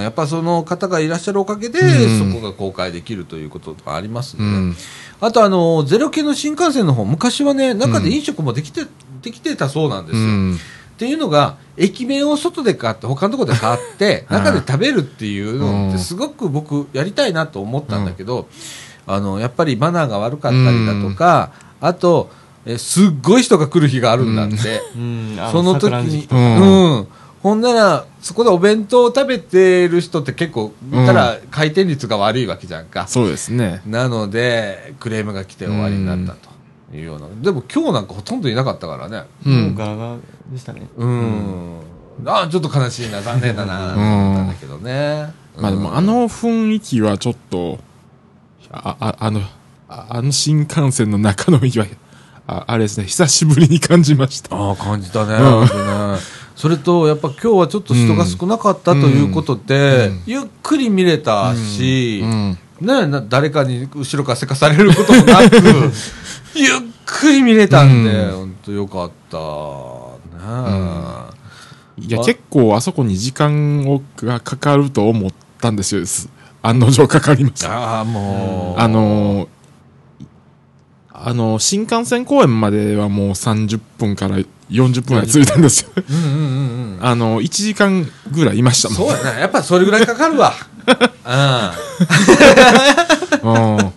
[0.02, 4.76] やっぱその方がいらっしゃるおかげで、うんそこが公開できるということがありますんで、うん。
[5.20, 8.82] あとあの、ゼロ系の新幹線の方、昔はね、中で飲食もできて、
[9.22, 10.24] できてたそうなんですよ。
[10.24, 10.58] うん。
[10.94, 18.48] っていうのが、駅弁を外で買って、他のところで買って、 はい中で食べるっていうのって、うんすごく僕、やりたいなと思ったんだけど、
[19.06, 22.30] あの、やっぱりマナーが悪かったりだとか、あと、
[22.66, 24.80] えすっごい人が来る日があるんだって。
[25.52, 27.06] その時にううんん。
[27.44, 33.06] ほんなら、そこでお弁当を食べてる人って結構、言ったら回転率が悪いわけじゃんか。
[33.06, 33.82] そうですね。
[33.86, 37.28] なので、クレームが来て終わりになったというような。
[37.42, 39.24] でも今日なんかほとんどいなかったからね。
[39.44, 39.50] う。
[39.50, 40.16] んガラガラ
[40.50, 41.80] でしたねうん。
[42.24, 45.34] ああ、ちょっと悲しいな、残念だな、と思ったんだけどね。
[45.58, 47.78] まあでも、あの雰囲気はちょっと、
[48.70, 49.42] あ、ああの、
[49.90, 51.86] ああの新幹線の中の雰囲気は、
[52.46, 54.56] ああれですね、久しぶりに感じました。
[54.56, 55.34] ああ、感じたね。
[55.34, 55.74] うん本当
[56.14, 62.58] ねそれと、やっぱ今日はちょっと人が少なかったということで、ゆっくり見れたし、うん。
[62.80, 65.56] ねな誰かに後ろからせかされることもなく、
[66.54, 66.70] ゆっ
[67.06, 69.38] くり見れたんで、うん本当よかった。
[69.38, 71.34] ね
[71.96, 75.30] いや、あ結構あそこに時間をがかかると思っ
[75.60, 76.06] たんですよ。
[76.06, 76.28] す
[76.62, 77.72] 案の定かかりました。
[77.72, 78.80] ああ、もう。
[78.80, 79.48] あのー
[81.26, 84.36] あの、新幹線公園まではもう30分から
[84.70, 85.90] 40分ぐらい着いたんですよ。
[85.96, 86.98] うんうんうんうん。
[87.04, 88.98] あの、1時間ぐらいいましたもん。
[88.98, 89.40] そうやな。
[89.40, 90.52] やっぱそれぐらいかかるわ。
[93.42, 93.54] うん。
[93.54, 93.92] うん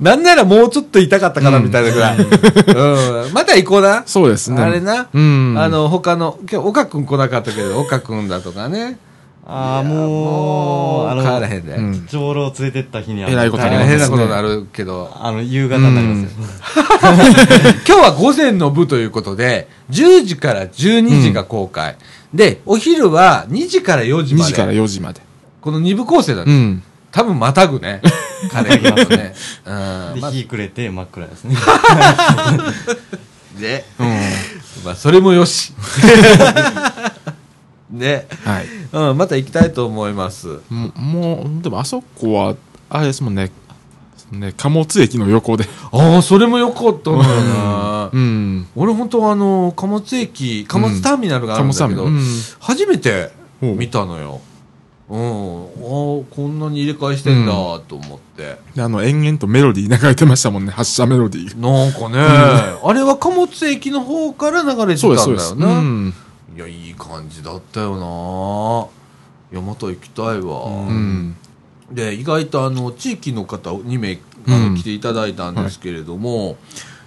[0.00, 2.18] なんならもうちょっと痛かったかなみたいなぐらい。
[2.18, 3.32] うん。
[3.32, 4.04] また行こうな。
[4.06, 4.62] そうですね。
[4.62, 5.08] あれな。
[5.12, 5.54] うん。
[5.58, 8.98] あの、他の、今日、岡くん来なかったけど、岡くんだとかね。
[9.50, 11.74] ああもうあの帰らへんで。
[11.74, 15.10] うん長老を連れてった日にはえらいこと大になりますね変なことになるけど。
[15.14, 16.28] あの夕方になりますよ、
[17.88, 21.96] 今日は午前の部ということで、10時から12時が公開。
[22.34, 24.78] で、お昼は2時から4時2ま時からで。
[24.78, 25.22] 4時まで。
[25.62, 26.52] この2部構成だね。
[26.52, 26.82] うん。
[27.10, 28.02] 多分またぐね。
[28.52, 29.34] カレー行きますね。
[29.64, 29.72] うん。
[30.20, 31.56] まあで日暮れて真っ暗ですね
[33.58, 34.06] で、うん。
[34.84, 35.72] まあ、それもよし。
[37.90, 38.26] ね。
[38.44, 38.66] はい。
[38.92, 40.60] うん、また行きたいと思います。
[40.68, 42.56] もう、もうでもあそこは、
[42.90, 43.50] あれですもんね。
[44.30, 45.64] ね、貨物駅の横で。
[45.90, 48.10] ああ、それもよかったんだよな。
[48.12, 48.66] うん。
[48.76, 52.20] 俺本当あの、貨物駅、貨物ターミナルがあるんだけど、うん
[52.60, 53.30] 初めて
[53.62, 54.40] 見たのよ。
[55.08, 55.18] うん。
[55.18, 58.58] ああ、こんなに入れ替えしてんだと思って。
[58.74, 60.72] であの、延々とメロディー流れてましたもんね。
[60.72, 61.58] 発車メロディー。
[61.58, 62.18] なんかね、
[62.84, 65.16] あれは貨物駅の方から流れてたん。
[65.16, 65.78] だよな。
[65.78, 66.14] うん。
[66.58, 68.88] いや、いい感じだったよな。
[69.52, 70.64] いや、また行きたいわ。
[70.64, 71.36] うん。
[71.92, 74.74] で意外とあの地域の方2名あの、うん。
[74.74, 76.56] 来ていただいたんですけれども、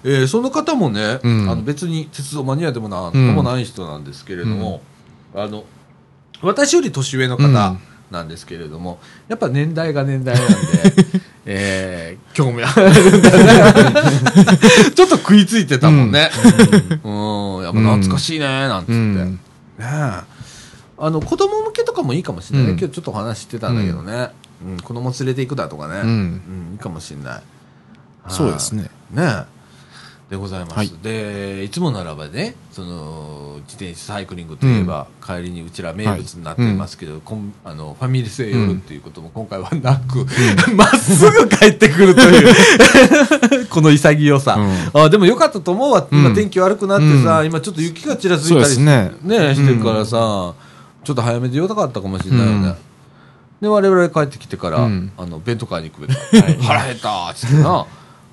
[0.06, 1.50] えーその方もね、うん。
[1.50, 4.82] あの別に鉄道マニアでもなんともない人なんですけれども、
[5.36, 5.66] あの
[6.42, 7.80] 私より年上の方うん
[8.12, 10.56] なんですけれども、やっぱ年代が年代なんで、
[11.46, 13.18] えー興味ある。
[13.18, 13.74] んだね。
[14.94, 16.30] ちょっと食いついてたもんね。
[17.04, 18.94] うん、やっぱ懐かしいね、なんつって。
[18.94, 19.32] うん。
[19.34, 19.40] ね
[19.80, 19.86] え。
[21.04, 22.80] あの子供向けとかもいいかもしれないね、うん。
[22.80, 24.30] 今日ちょっとお話ししてたんだけどね、
[24.64, 24.78] うん。
[24.78, 26.10] 子供連れて行くだとかね、うん。
[26.10, 27.42] うんいいかもしれない。
[28.28, 28.84] そうですね。
[29.12, 29.61] ねえ
[30.32, 30.92] でございます、はい。
[31.04, 40.26] でいつもならばねその自転車サイクリングといえば、帰りにうちら名物になってますけど、こんあのファミレスへ寄るっていうことも今回はなく
[40.74, 43.68] ま、っすぐ帰ってくるという。
[43.70, 44.58] この潔さ、
[44.94, 46.08] あでもよかったと思うわ。
[46.12, 46.34] 今うん。
[46.34, 47.48] 天気悪くなってさ、うん。
[47.48, 49.12] 今ちょっと雪がちらついたりね。
[49.24, 50.54] ね、してるからさ、
[51.04, 52.68] ちょっと早めでよかったかもしれないよね。
[52.68, 52.76] うん。
[53.62, 55.12] で、我々帰ってきてから、うん。
[55.18, 57.86] あの、弁当買いに行くべき、腹減ったっつってな、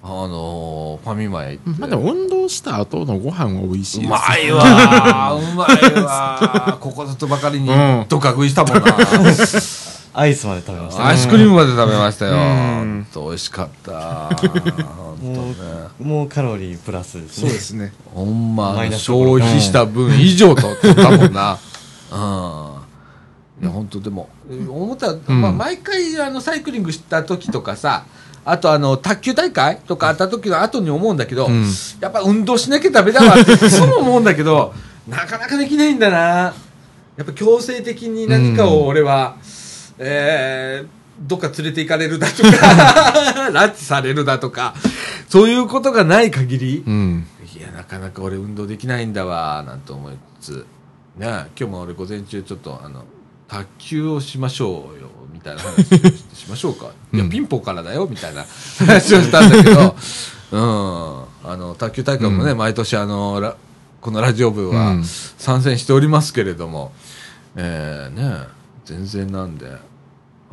[0.08, 1.80] あのーファミマへ行って。
[1.80, 4.06] まあでも運動した後のご飯は美味しいです。
[4.06, 8.96] うまいわーうまいわー ここぞとばかりにうんどか食いしたもんな。
[10.14, 12.32] アイスまで食べましたアイスクリームまで食べましたよ。
[12.32, 13.92] うん本当美味しかった。
[14.36, 15.54] 本当もね。
[16.00, 17.92] うもうカロリープラスですねそうですね。
[18.14, 21.58] ほんま消費した分以上と取ったもんな。
[22.10, 22.78] うん。
[23.60, 24.28] いや、本当でも、
[24.68, 28.04] 思った、まあ、毎回、あの、サイクリングした時とかさ、
[28.44, 31.66] あと、あの、卓球大会とかあった時の後に思うんだけど、うん
[32.00, 34.72] やっぱ運動しなきゃダメだわって、いつも思うんだけど、
[35.08, 36.54] なかなかできないんだな。
[37.16, 39.36] やっぱ強制的に何かを俺は、
[39.98, 40.88] えー、
[41.28, 42.48] どっか連れて行かれるだとか、
[43.50, 44.74] 拉致されるだとか、
[45.28, 47.26] そういうことがない限り、うん。
[47.56, 50.66] いや、なかなか俺運動できないんだわ、なんて思いつつ、
[51.16, 53.04] ねえ今日も俺午前中ちょっと、あの、
[53.48, 55.17] 卓球をしましょうよ、み
[55.48, 56.86] たいな話をしましょうか。
[57.12, 58.44] いや、うんピンポンからだよ、みたいな
[58.86, 59.96] 話をしたんだけど、
[60.52, 60.60] うん。
[61.50, 63.56] あの、卓球大会もね、毎年あの、ラ
[64.00, 66.92] このラジオ部はうん参戦しておりますけれども、
[67.56, 68.46] えー、ねえ
[68.84, 69.66] 全然なんで、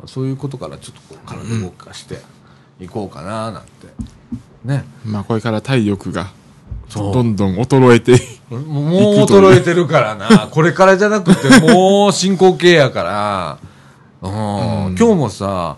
[0.06, 2.20] そういうことからちょっとこう体動かして
[2.80, 3.68] いこうかな、なんて。
[4.64, 4.84] ね。
[5.04, 6.32] まあ、これから体力が、
[6.94, 8.12] どんどん衰えて、
[8.50, 10.48] もう衰えてるからな。
[10.50, 13.58] これからじゃなくて、もう進行形やから。
[14.22, 15.76] うん今日もさ、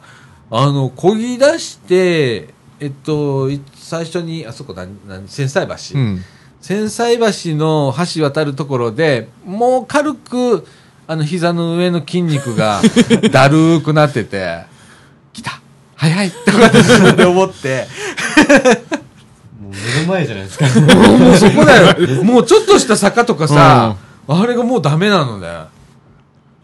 [0.50, 5.98] あの、こぎ出して、えっと、い最初に、あそこ何、何、千歳橋。
[5.98, 6.24] うん。
[6.60, 10.66] 千歳橋の橋渡るところで、もう軽く、
[11.06, 12.80] あの、膝の上の筋肉が、
[13.32, 14.64] だるーくなってて、
[15.32, 15.60] 来た
[15.96, 17.86] 早いとかって思って、
[19.60, 20.66] もう目の前じゃないですか
[21.18, 22.24] もうそこだよ。
[22.24, 23.96] もうちょっとした坂とかさ、
[24.28, 25.48] あれがもうダメなのね。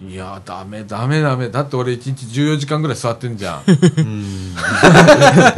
[0.09, 1.49] いや、ダメ、ダメ、ダメ。
[1.49, 3.63] だって俺1日14時間ぐらい座ってんじゃん。
[3.69, 4.63] うん ま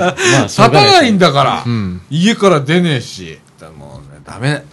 [0.09, 2.01] あ立たないんだから、うん。
[2.11, 3.39] 家から出ねえし。
[3.61, 4.65] だもうね、ダメ。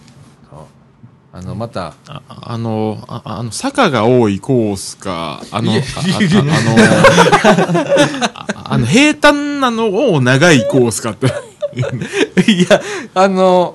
[1.36, 5.82] あの、また、ああの、ああの、坂が多いコースか、あの、あの、
[8.34, 11.26] ああの、平坦なのを長いコースかって。
[12.52, 12.80] いや、
[13.16, 13.74] あの、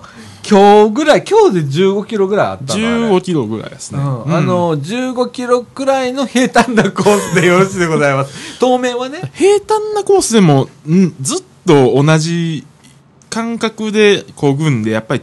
[0.50, 4.00] 今日ぐらい、今日で15キロぐらいあったのあれ15キロぐらいですね。
[4.00, 8.34] うんうんあの、15キロくらいの平坦なコースでよろしいでございます。
[8.60, 9.32] 当面はね。
[9.36, 12.66] 平坦なコースでも、んずっと同じ
[13.30, 15.22] 感覚でこぐんで、やっぱり、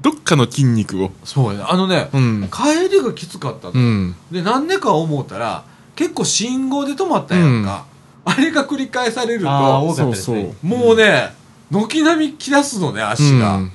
[0.00, 1.10] どっかの筋肉を。
[1.24, 1.64] そうやね。
[1.66, 2.48] あのね、うん。
[2.52, 3.72] 帰りがきつかったの。
[3.74, 4.14] うん。
[4.30, 5.64] で、なんでか思ったら、
[5.96, 7.84] 結構信号で止まったやんか。
[8.24, 11.34] あれが繰り返されると、ああ多かったですそうねもうね、
[11.72, 13.56] 軒並み来だすのね、足が。
[13.56, 13.72] うん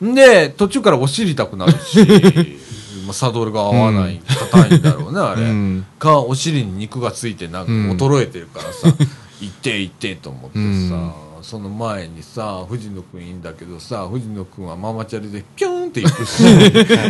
[0.00, 1.98] で、途中からお尻痛くなるし、
[3.06, 4.20] まあサドルが合わない、
[4.52, 5.42] 硬いんだろうね、あれ。
[5.42, 5.86] うん。
[5.98, 7.90] か、お尻に肉がついてなんかうん。
[7.92, 8.94] 衰えてるからさ、
[9.40, 11.12] 行って行ってと思ってさ、うん。
[11.42, 16.44] その前にさ、藤野くんいいんだけどさ、藤野くんはママチャリでピューンって行くし、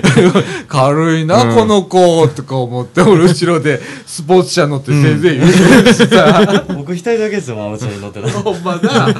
[0.68, 1.54] 軽いな、うん。
[1.56, 9.08] この子とか思って、俺後ろでスポーツ車乗って先生言うてるしさ、 僕一人だけですよママチャリ乗ってたほんまな。
[9.08, 9.14] や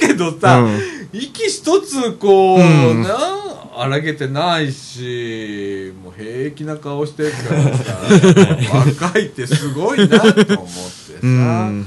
[0.00, 3.02] けどさ、うん息一つこう、うん。
[3.02, 3.16] な
[3.78, 7.98] 荒げてないしもう平気な顔してるからさ
[9.04, 10.64] 若いってすごいなと思ってさ。
[11.22, 11.86] ううんん。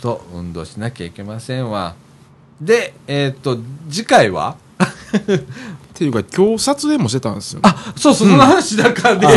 [0.00, 1.94] と運動しなきゃいけませんわ。
[2.60, 3.58] でえっ、と
[3.90, 4.56] 次回は？
[5.92, 7.60] っていうか、今日撮影もしてたんですよ。
[7.62, 9.28] あそうその話だからね、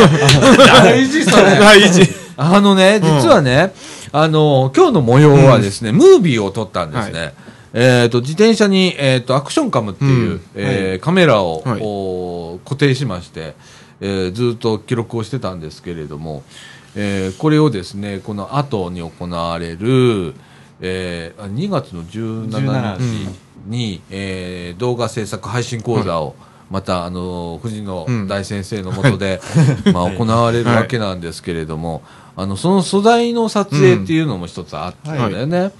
[0.84, 1.44] 大事それ。
[1.60, 2.02] 大事。
[2.38, 3.74] あのね、実はね、
[4.12, 7.20] あの、今日の模様はですね、ムービーを撮ったんですね。
[7.20, 7.32] は
[7.78, 10.42] えっ、と、自転車に、えっ、と、アクションカムっていう、うん。
[10.56, 13.54] えーカメラを、は固定しまして、
[14.00, 16.44] えーずっと記録をしてたんですけれども、
[16.96, 20.36] えーこれをですね、この後に行われる、
[20.80, 23.30] えーあ2月の17 17日
[23.68, 26.36] に、えー動画制作配信講座を、
[26.72, 28.28] また、あの、藤野うん。
[28.30, 29.42] 大先生のもとで、
[29.94, 32.04] まあ、行われるわけなんですけれども、
[32.38, 35.72] あの、その素材の撮影っていうのも一つあったんだよね。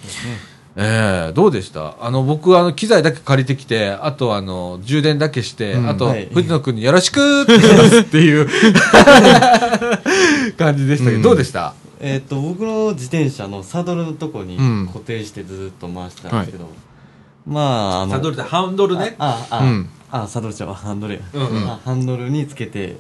[0.78, 1.96] ええどうでした？
[2.02, 5.90] あの、僕、あの、機材だけ借りてきて、あと、あの、充電だけして、うん。
[5.90, 6.26] あと、はい。
[6.34, 7.78] 藤野くんによろしくって言い。
[7.78, 8.48] ま すっていう。
[10.58, 11.22] 感じでしたけど、うん。
[11.22, 11.74] どうでした？
[12.02, 14.88] えっと僕の自転車のサドルのとこにうん。
[14.88, 16.70] 固定してずっと回してたんですけど、
[17.48, 19.16] まああのサドルでハンドルね？
[19.18, 19.90] あああ、うん。
[20.12, 20.76] あサドルちゃうわ。
[20.76, 21.64] ハンドルや、うんうん。
[21.70, 22.98] あハンドルにつけて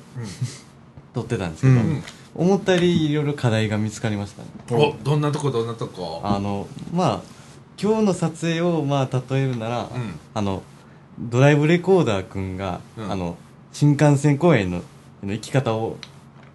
[1.13, 2.01] 取ってたんですけど、うん。
[2.35, 4.33] 思ったよりいろいろ課題が見つかりまし
[4.69, 4.95] たね。
[4.97, 6.21] お、どんなとこどんなとこ？
[6.23, 7.34] あのまあ
[7.81, 10.19] 今日の撮影をまあ例えるなら、うん。
[10.33, 10.63] あの
[11.19, 13.11] ドライブレコーダーくんが、うん。
[13.11, 13.37] あの
[13.71, 14.81] 新幹線公園の
[15.23, 15.97] の行き方を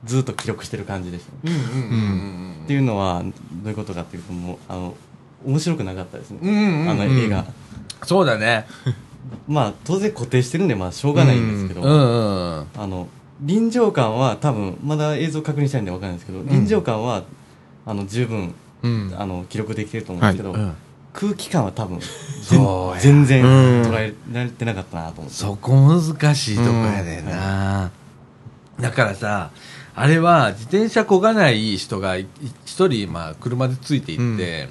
[0.04, 4.94] ずっと記録してる感じでした、うんうんうんっていうのはどういうことかっていうともうあの
[5.44, 6.48] 面白くなかったですね、うん。
[6.48, 6.90] うんうんうん。
[6.90, 7.44] あの絵が、
[8.04, 8.66] そうだね。
[9.48, 12.66] まあ当然固定してるんでまあしょうがないんですけど、うんうんうん。
[12.76, 13.08] あの
[13.40, 17.24] 臨場感は多分まだ映像確認したいんで分かんないんですけど、臨場感は
[17.84, 19.14] あの十分うん。
[19.18, 20.72] あの記録できてると思うんですけど、うん
[21.12, 22.00] 空気感は多分
[23.00, 23.82] 全然うん。
[23.82, 27.90] 捉えられてなかったなと思って、そこ難しいとこやねんな、
[28.80, 29.50] だからさ
[29.94, 32.26] あれは自転車こがない人がい
[32.64, 34.68] 一人、まあ、車でついていって、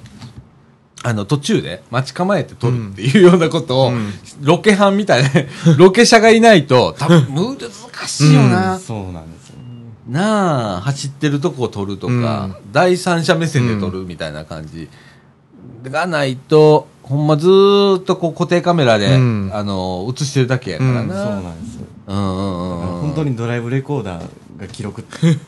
[1.02, 4.12] あの途中で待ち構えて撮るっていうようなことを、うん。
[4.42, 5.30] ロケハンみたいな
[5.78, 9.56] ロケ車がいないと多分 難しいよな、そうなんですよ。
[9.56, 9.60] ね
[10.08, 14.88] なあ走ってるとこを撮るとか、第三者目線で撮るみたいな感じ
[15.84, 19.50] がないとほんまずーっとこう固定カメラで、うん。
[19.52, 21.86] あの映してるだけやからそうな、なんですよ。
[22.06, 23.00] うんうんうんうん。
[23.00, 25.02] 本当にドライブレコーダーが記録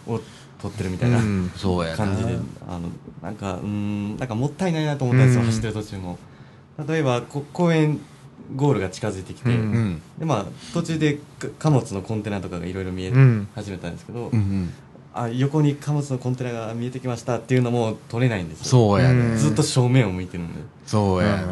[0.08, 0.20] を
[0.60, 1.18] 取ってるみたいな。
[1.18, 2.36] 感じで、
[2.68, 2.88] あの
[3.22, 5.46] なんかうーんなんかもったいないなと思ったんですよ、うん。
[5.46, 6.18] 走ってる途中も。
[6.88, 8.00] 例えばこ公園
[8.56, 10.02] ゴールが近づいてきて、うんうん。
[10.18, 13.48] でまあ途中でか貨物のコンテナとかがいろいろ見えうん。
[13.54, 14.72] 始めたんですけど、うんうん
[15.14, 18.64] あ横に貨物のコンテナが見えてきましたっていうのも撮れないんですよ。
[18.66, 20.60] そうやね、うんずっと正面を向いてるんで。
[20.86, 21.44] そうやね、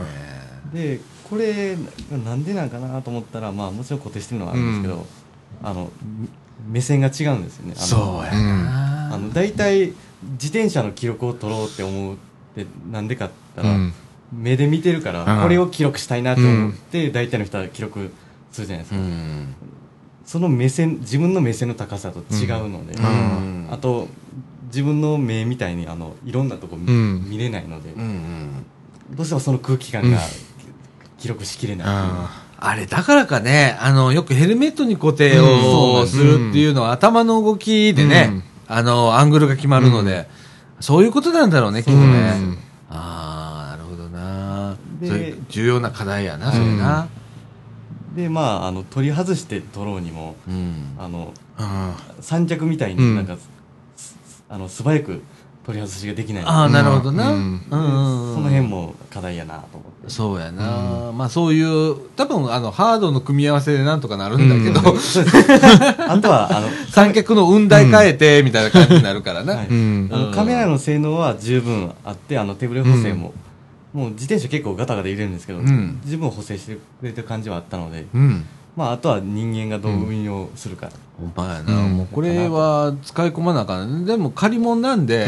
[0.73, 1.77] でこれ
[2.11, 5.07] ななんでなんかなと思ったらまあもちろん固定してるのはあるんですけど、
[5.63, 5.91] あの
[6.69, 7.75] 目線が違うんですよね。
[7.77, 9.93] そうやな、あの大体
[10.33, 12.17] 自転車の記録を取ろうって思うっ
[12.55, 13.93] てなんでかったら、うん。
[14.33, 15.43] 目で見てるからうん。
[15.43, 18.13] これを記録したいなと思って大体の人は記録
[18.53, 19.55] するじゃないですか、うん
[20.31, 23.67] その目線自分の目線の高さと違うので、うん。
[23.69, 24.07] あと
[24.67, 27.29] 自分の目みたいにあのいろんなとこ見,、うん。
[27.29, 28.67] 見れないので、うんうん。
[29.17, 30.19] どうしてもその空気感が
[31.19, 36.01] 記録しきれないああれ、だからかね、あの、よくヘルメットに固定うん。
[36.03, 38.43] をするっていうのは、頭の動きでね、うん。
[38.69, 40.29] あの、アングルが決まるので、
[40.79, 42.07] そういうことなんだろうね、きっとね。
[42.07, 42.59] うん
[42.89, 44.77] ああ、なるほどな。
[45.49, 47.09] 重要な課題やな、それな。
[48.15, 50.97] でまああの取り外して撮ろうにもうん。
[50.99, 53.37] あのあ三脚みたいになんか、
[53.97, 55.23] すあの素早く
[55.65, 56.45] 取り外しができない。
[56.45, 57.33] ああ、なるほどな。
[57.33, 57.61] ううん。
[57.71, 60.11] その辺も課題やなと思って。
[60.11, 61.13] そうやな。
[61.13, 64.81] まあそういう、多分あの、ハードの組み合わせでなんとかなるんだけど、
[66.09, 69.57] あとはあの 三脚の雲台変えて、みたいな感じになるからな。
[69.57, 69.69] はい。
[69.69, 70.09] うん。
[70.11, 73.35] あのカメラの性能は十分あってあの手ブレ補正も、
[73.93, 76.01] もう自転車結構ガタガタ入れるんですけど、うん。
[76.05, 78.47] 十分補正してくれてる感じはあったので、うん。
[78.77, 81.97] まあ、あとは人間がどう運用するか、ほんまやな、うん。
[81.97, 84.05] もうこれは使い込まなあかん。
[84.05, 85.27] ねでも借り物なんで、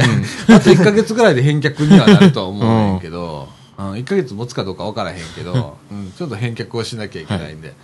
[0.48, 3.48] あと1か月ぐらいで返却にはなるとは思うんやけど、
[3.78, 7.74] うん、1か月持つかどうか分からへんけど、うん、ちょっと返却をしなきゃいけないんで、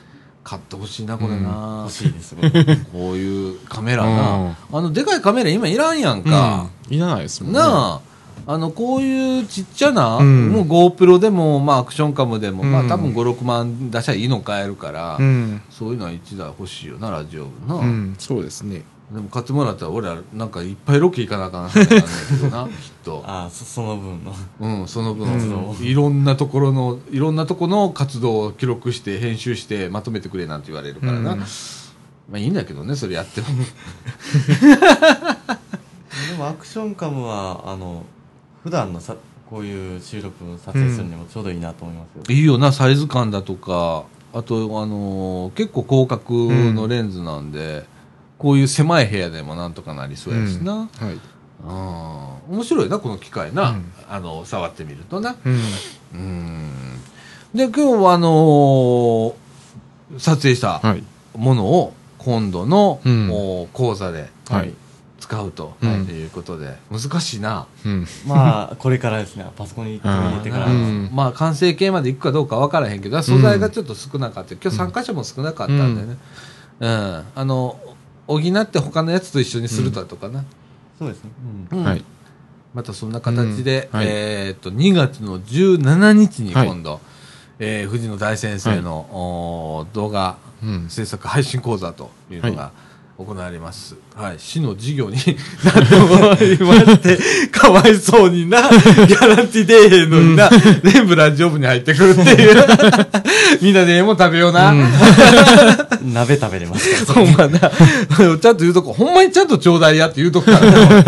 [0.44, 2.50] 買ってほしいな、これな、欲しいです、僕。
[2.92, 6.96] こういうカメラな、あのでかいカメラ今いらんやんか、うん。
[6.96, 7.58] いらないですもんね。
[7.58, 8.07] なあ
[8.46, 10.48] あのこういうちっちゃな、うん。
[10.50, 15.62] もう GoPro でも、まあ、アクションカムでも、まあうん多分56万出しゃいいの買えるから、うん。
[15.70, 17.80] そういうのは1台欲しいよなラジオ部な。
[17.80, 18.82] うん、そうですね。
[19.12, 22.72] でも買ってもらったら俺らなんかいっぱいロケ行かなあかん話なんだけどなきっ
[23.04, 23.24] と。
[23.26, 24.34] ああそその分の。
[24.60, 25.74] うんその分、活動。
[25.80, 31.38] いろんなところのいろんなとこの活動を記録して編集してまとめてくれなんて言われるからな、うん。
[31.38, 31.46] ま
[32.34, 33.46] あいいんだけどねそれやっても。
[36.30, 38.04] でもアクションカムはあの
[38.68, 39.16] 普段のさ
[39.48, 44.04] こういう収録を撮影するにもちょうどいいなと思いますよ、いいよなサイズ感だとか。
[44.34, 47.86] あとあのー結構広角のレンズなんで、
[48.36, 50.88] こういう狭い部屋でもなんとかなりそうやしな、はい。
[51.66, 53.92] あー面白いなこの機械な、うん。
[54.10, 55.34] あの触ってみるとな。
[55.46, 55.60] うん。
[56.12, 56.70] うん。
[57.54, 59.34] で今日はあのー
[60.18, 61.02] 撮影したはい。
[61.34, 63.30] ものを今度の、うん。
[63.32, 64.74] お講座ではい。
[65.20, 66.04] 使うと、うん。
[66.04, 68.06] い、うことで難しいな、うん。
[68.26, 69.46] まあ これからですね。
[69.56, 71.10] パソコンに入れてから、うん。
[71.12, 74.54] まあ完成形までいくかどうか分からへんけど素材がちょっと少なかった。
[74.54, 76.16] 今日参加者も少なかったんでね、
[76.80, 77.22] うん。
[77.34, 77.76] あの
[78.26, 80.44] 補って他のやつと一緒にするだとかな、
[80.98, 81.30] そうですね、
[81.72, 81.84] うん。
[81.84, 82.04] はい。
[82.74, 83.98] またそんな形で、うん。
[83.98, 84.06] はい。
[84.08, 87.00] えーっと2月の17日に今度、
[87.58, 90.86] えー藤野大先生の、動画うん。
[90.88, 92.72] 制作配信講座というのが
[93.18, 93.96] 行われます。
[94.14, 94.36] はい。
[94.38, 95.16] 市の事業に
[95.64, 95.70] な
[96.36, 97.18] っておりまして、
[97.50, 100.48] かわいそうにな、ギャランティー出えへんのにな、
[100.84, 102.64] 全部ラジオ部に入ってくるっていう。
[103.60, 104.72] みんなでええもん食べような。
[106.00, 107.58] 鍋食べれますかほんまな。
[107.58, 111.04] ちゃんと言うとこ、ほんまにちゃんとちょうだいやって言うとこからな。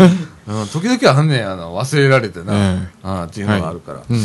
[0.51, 2.53] うん、時々はあんねん、あの、忘れられてな。
[2.53, 4.03] えああっていうのがあるから。
[4.09, 4.17] うん。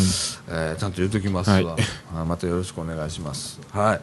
[0.48, 1.82] えーちゃんと言うときますわ、はい。
[2.14, 3.58] あまたよろしくお願いします。
[3.72, 3.86] はい。
[3.86, 4.00] はい。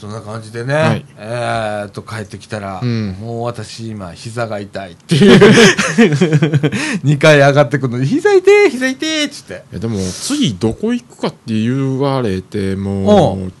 [0.00, 1.04] そんな感じでね、はい。
[1.18, 3.16] えーっと帰ってきたら、うん。
[3.20, 5.40] もう私今膝が痛いっていう。
[7.04, 7.98] 2回上がってくるの。
[7.98, 9.64] に膝痛い膝痛いっつって。
[9.78, 13.52] でも、次どこ行くかって言われておもう、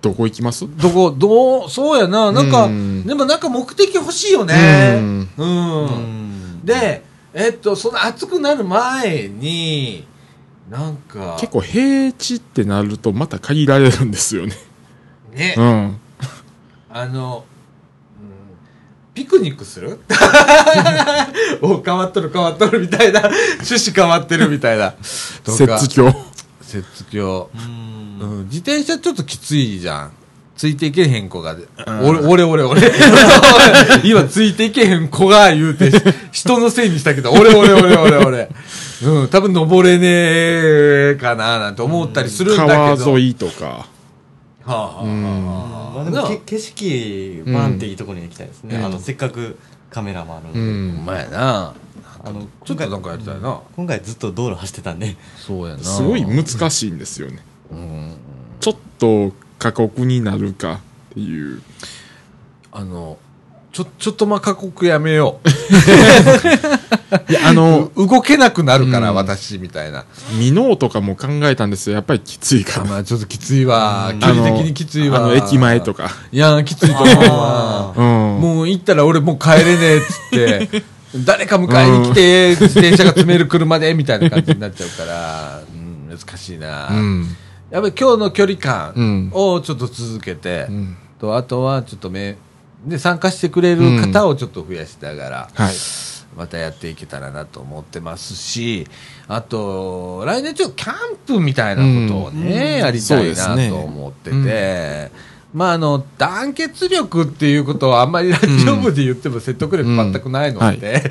[0.00, 0.64] どこ行きます？
[0.76, 1.10] どこ？
[1.16, 1.70] どう？
[1.70, 2.32] そうやな。
[2.32, 3.04] なんか、うん。
[3.06, 4.94] でもなんか目的欲しいよね。
[4.96, 6.31] うんうん、うん
[6.64, 7.04] で
[7.34, 10.06] えっと、その暑くなる前に、
[10.70, 14.54] なんか、結構平地ってなるとまた限られるんですよね。
[15.32, 15.96] ね、うん。
[16.90, 17.52] あの、うん
[19.14, 19.98] ピクニックする？
[21.60, 24.94] お、変わっとる変わっとるみたいな、趣旨変わってるみたいな。
[25.44, 26.06] とか雪橋。
[26.74, 27.50] 雪橋。
[27.54, 30.12] うーんうん、自転車ちょっときついじゃん。
[30.62, 31.54] ついていけへん子が。
[31.54, 31.58] ん
[32.04, 32.82] 俺、俺、俺、俺。
[34.04, 35.90] 今、ついていけへん子が言うて、
[36.30, 38.48] 人のせいにしたけど、俺、俺、俺、俺、俺。
[39.02, 42.96] うん、多分登れねえかな、なんて思ったりするんだけど。
[42.96, 43.66] 川沿いとか。
[43.66, 43.86] は
[44.66, 49.58] あ、はあ、まあでもけ景色バンっていいところに行きたいですね、うんあのせっかく
[49.90, 51.04] カメラもあるので、うほんん。
[51.04, 51.74] まやな。
[52.24, 53.58] あのちょっとなんかやりたいな。
[53.74, 55.82] 今回ずっと道路走ってたんでそうやな。
[55.82, 57.38] すごい難しいんですよね。
[57.72, 58.12] うん。
[58.60, 59.32] ちょっと
[59.62, 61.62] 過酷になるかっていう。
[62.72, 63.16] あの、
[63.70, 65.38] ちょ、ちょっとまあ過酷やめよ
[67.30, 68.06] いや、あの、う。
[68.08, 70.04] 動けなくなるから、うん私、みたいな。
[70.36, 71.94] ミノーとかも考えたんですよ。
[71.94, 72.86] やっぱりきついから。
[72.86, 74.10] あまあちょっときついわ。
[74.12, 75.18] うん距離的にきついわ。
[75.18, 75.94] あの、駅前と。
[75.94, 76.10] か。
[76.32, 78.00] いや、きついと思うわあ。
[78.00, 78.40] うん。
[78.40, 80.82] もう行ったら俺もう帰れねえっつって、
[81.24, 86.88] 誰か迎えに来て、自転車が詰める車で、みたいな感じになっちゃうから、うん、難しいな。
[86.88, 87.36] うん。
[87.72, 89.30] やっぱり今日の距離感うん。
[89.32, 90.96] をちょっと続けて、うん。
[91.18, 92.36] と、あとはちょっとめ、
[92.84, 95.74] で、参加してくれる方をちょっと増やしながら、はい。
[96.36, 98.86] またやっていけたらなと思ってますし、
[99.26, 102.78] あと、来年ちょっとキャンプみたいなことをね、うん。
[102.80, 105.10] やりたいなと思ってて、
[105.52, 111.10] まああの、団結力っていうことはあんまりラジオ部で言っても説得力全くないので、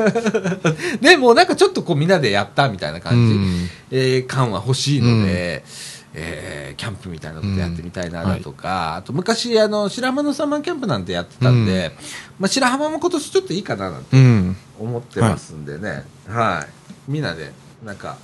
[1.00, 3.68] でもなんかちょっとこうみんなでやったみたいな感じ、うん。
[3.90, 5.64] えー感は欲しいので、
[6.12, 11.96] えーキャンプみたいなことやってみたいなだとか、あと昔あの白浜のサマーキャンプなんてやってたんで、
[12.38, 14.56] まあ、白浜も今年ちょっといいかななんてうん。
[14.78, 16.66] 思ってますんでね、は
[17.08, 17.10] い。
[17.10, 17.52] みんなで
[17.84, 18.16] なんか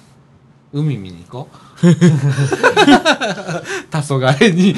[0.72, 1.56] 海見に行こう？
[1.90, 1.96] 黄
[3.98, 4.74] 昏に、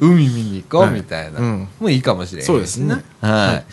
[0.00, 0.82] 海見に行こう？
[0.82, 0.94] はい。
[0.94, 1.68] みたいな、うん。
[1.80, 2.44] もういいかもしれな。
[2.44, 2.94] いそうですね。
[3.20, 3.64] はい。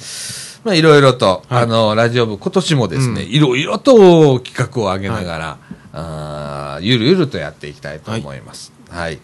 [0.64, 1.64] まあ、いろいろと、はい。
[1.64, 3.30] あの、ラジオ部、今年もですね、うん。
[3.30, 5.58] いろいろと企画を上げながら、
[5.93, 8.72] あーゆるゆるとやっていきたいと思います。
[8.89, 9.20] はい。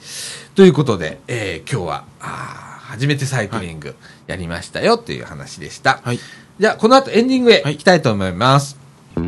[0.56, 3.96] ということで、えー今日は、あー初めてサイクリング
[4.28, 6.02] やりましたよっていう話でした。
[6.04, 6.20] はい。
[6.60, 7.74] じゃあ、この後エンディングへはい。
[7.74, 8.78] 行きたいと思います。
[9.16, 9.26] はい、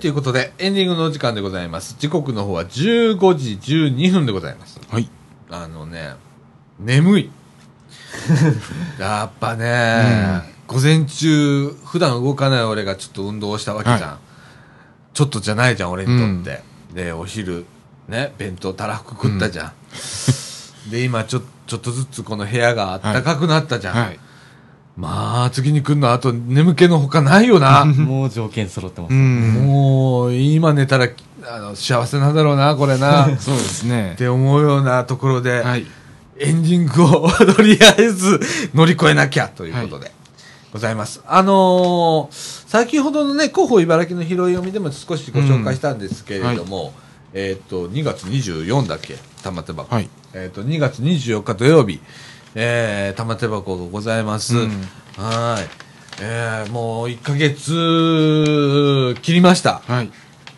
[0.00, 1.94] ということで、エンディングのお時間でございます。
[1.98, 4.80] 時刻の方は15時12分でございます。
[4.90, 5.10] はい。
[5.50, 6.14] あのね、
[6.78, 7.30] 眠い。
[8.98, 14.00] やっぱね、午前中、普段動かない俺がちょっと運動をしたわけじゃん。
[14.00, 14.18] は
[15.12, 16.62] ちょっとじゃないじゃん、俺にとって。
[16.94, 17.66] で、お昼、
[18.08, 20.90] ね、弁当たらふく食ったじゃん。
[20.90, 23.96] で、今ちょ、ちょっとずつこの部屋があったかくなったじゃん。
[23.96, 24.20] はい。
[25.00, 27.86] まあ、次に来るのあと眠気のほかないよな。
[27.88, 29.64] もう条件揃ってます、うん。
[29.66, 31.08] もう、今寝たら、
[31.46, 33.26] あの、幸せなんだろうな、これな。
[33.26, 34.14] っ そうですね。
[34.18, 35.86] て思うようなところで、はい。
[36.38, 38.40] エンディングをとりあえず
[38.74, 40.12] 乗り越えなきゃということで、
[40.72, 41.20] ございます。
[41.26, 46.92] あのー先ほどのね、広報茨城の拾い読みでも少しご紹介したんですけれども、
[47.34, 49.16] えっ、と、2月24だっけ？
[49.42, 49.92] 玉手箱。
[49.94, 52.00] はいえっ、と、2月24日土曜日、
[52.54, 54.56] えー、玉手箱がございます。
[54.56, 54.70] うん
[55.16, 55.68] はい。
[56.22, 59.82] えー、もう1ヶ月切りました。
[59.86, 60.10] はい。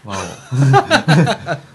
[0.05, 0.17] わ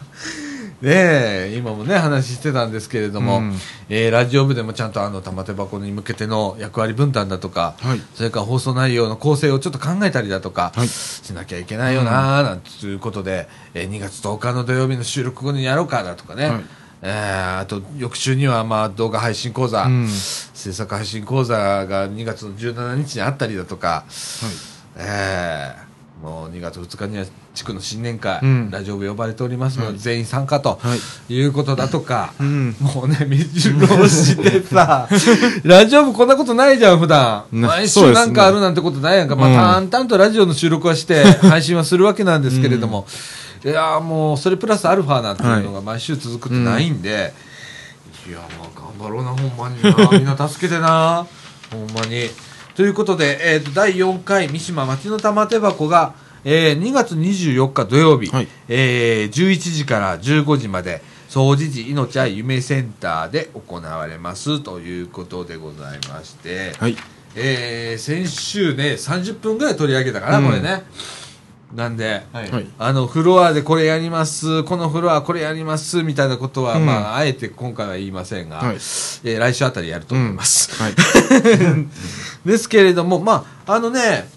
[0.82, 3.56] ねえ今もね話してたんですけれども、うん
[3.90, 16.64] えーラジオ部でもちゃんとあの玉手箱に向けての役割分担だとか、はいそれから放送内容の構成をちょっと考えたりだとか、はいしなきゃいけないよなーなんていうことで、えー2月10日の土曜日の収録後にやろうかだとかね、はい
[17.02, 20.08] えーあと翌週にはまあ動画配信講座、うん。
[20.08, 24.06] 制作配信講座が2月の17日にあったりだとか、
[24.96, 25.88] えー
[26.24, 28.72] もう2月2日には地区の新年会、うん。
[28.72, 30.00] ラジオ部呼ばれておりますので、はい。
[30.00, 30.96] 全員参加とは
[31.30, 31.34] い。
[31.34, 32.76] いうことだとか、うん。
[32.80, 35.08] もうね、目白押してさ、
[35.64, 37.44] ラジオ部こんなことないじゃん、普段。
[37.52, 39.36] な毎週なんかあるなんてことないやんか。
[39.36, 39.60] まうん。
[39.60, 43.06] あ、淡々とラジオの収録はして、配信はするわけなんですけれども、
[43.64, 47.34] いやーもう、それプラスアルファなんていうのが毎週続くってないんで、
[48.28, 49.96] いや、まあ、頑張ろうな、ほんまにな。
[50.12, 51.26] みんな助けてな。
[51.72, 52.30] ほんまに。
[52.76, 66.98] ということで、えっ、と、第4回三島町の玉手箱が、えー2月24日土曜日、はいえー11時から15時まで、総持寺命愛夢センターで行われますということでございまして、はい。
[67.36, 70.84] えー先週ね、30分ぐらい取り上げたかな、うんこれね。
[71.76, 72.68] なんで、はいはい。
[72.80, 80.72] あの、フロアでこれやります、このフロアこれやります、みたいなことは、うんまあ、あえて今回は言いませんが、はいえー来週あたりやると思います。
[80.82, 80.94] はい。
[82.46, 84.30] ですけれども、まあ、あのね、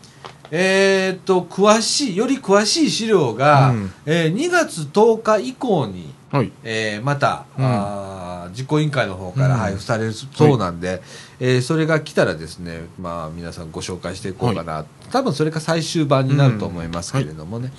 [0.50, 6.50] えーっと、詳しい、より詳しい資料が、うんえー2月10日以降に、はい。
[6.64, 11.00] えーまた、うんあー実行委員会の方からうん配布されるそうなんで、
[11.40, 17.72] えーそれが来たらですね、まあ、皆さんご紹介していこうかな、多分それが最終版になると思いますけれどもね、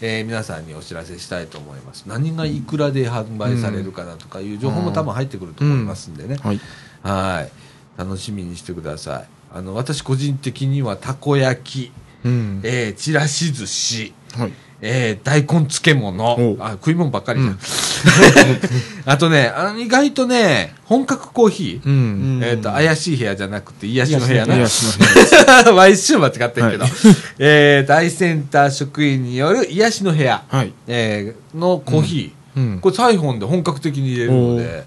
[0.00, 2.04] えー皆さんにお知らせしたいと思います。
[2.06, 6.60] 何がいくらで販売されるかなとかいう情報も多分入ってくると思いますんでね、はい。
[7.02, 7.50] はい。
[7.98, 9.28] 楽しみにしてください。
[9.52, 11.92] あの私個人的にはたこ焼き、
[12.24, 12.60] うん。
[12.62, 14.14] えーちらし寿司。
[14.36, 14.52] はい。
[14.82, 16.56] えー大根漬物。
[16.60, 17.58] あ食い物ばっかりじゃん、うん。
[19.06, 21.92] あとねあの意外とね本格コーヒー、うん。
[21.92, 21.96] う
[22.38, 25.72] んえっ、と怪しい部屋じゃなくて癒しの部屋ね癒しの部屋。
[25.74, 26.92] 毎週間違ってるけど、はい。
[27.38, 30.72] えー大センター職員による癒しの部屋、はい。
[30.86, 32.78] えーのコーヒー、うん。
[32.80, 34.84] これサイフォンで本格的に入れるので、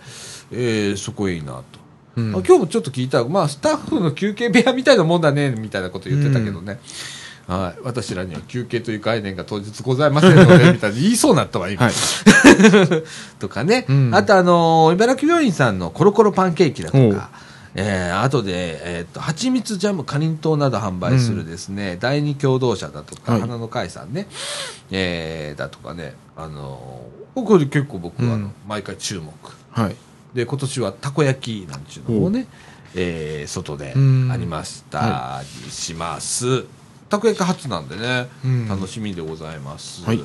[0.51, 1.63] えーそこいいなと、
[2.17, 2.29] うん。
[2.35, 3.23] あ今日もちょっと聞いた。
[3.25, 6.79] まあスタッフの休憩部屋みたいなもんだねみたいなこと言ってたけどね、
[7.47, 11.93] はい、私らには休憩という概念が当日ございませんので みたいに言いそうになったわ今、はい。
[13.39, 14.15] とかね、うん。
[14.15, 17.29] あとあのー茨城病院さんのコロコロパンケーキだとか、
[17.75, 23.41] えー、あとで、えーっと、蜂蜜ジャム、かりんとうなど販売するですね、第二共同社だとか、はい。
[23.41, 24.27] 花の会さんね、
[24.91, 28.51] えー、だとかね、あのーこれ結構僕はうん。
[28.67, 29.33] 毎回注目。
[29.71, 29.95] はい。
[30.35, 32.45] で、今年はたこ焼きなんちゅうのもね、
[32.93, 34.29] えー、外でうん。
[34.31, 36.65] ありましたりします。
[37.13, 40.03] たこ焼き初なんでね、うん楽しみでございます。
[40.03, 40.19] はい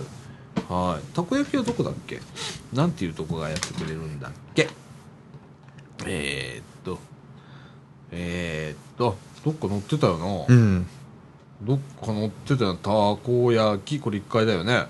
[0.71, 1.15] はい。
[1.15, 2.19] たこ焼きはどこだっけ？
[2.73, 4.71] なんていうとこがやってくれるんだっけ？
[6.07, 6.99] えー、っと、
[8.11, 10.27] えー、っと、どっか載ってたよな。
[10.49, 10.87] うん。
[11.61, 14.87] どっか載ってたよたこ焼き、これ1階だよね。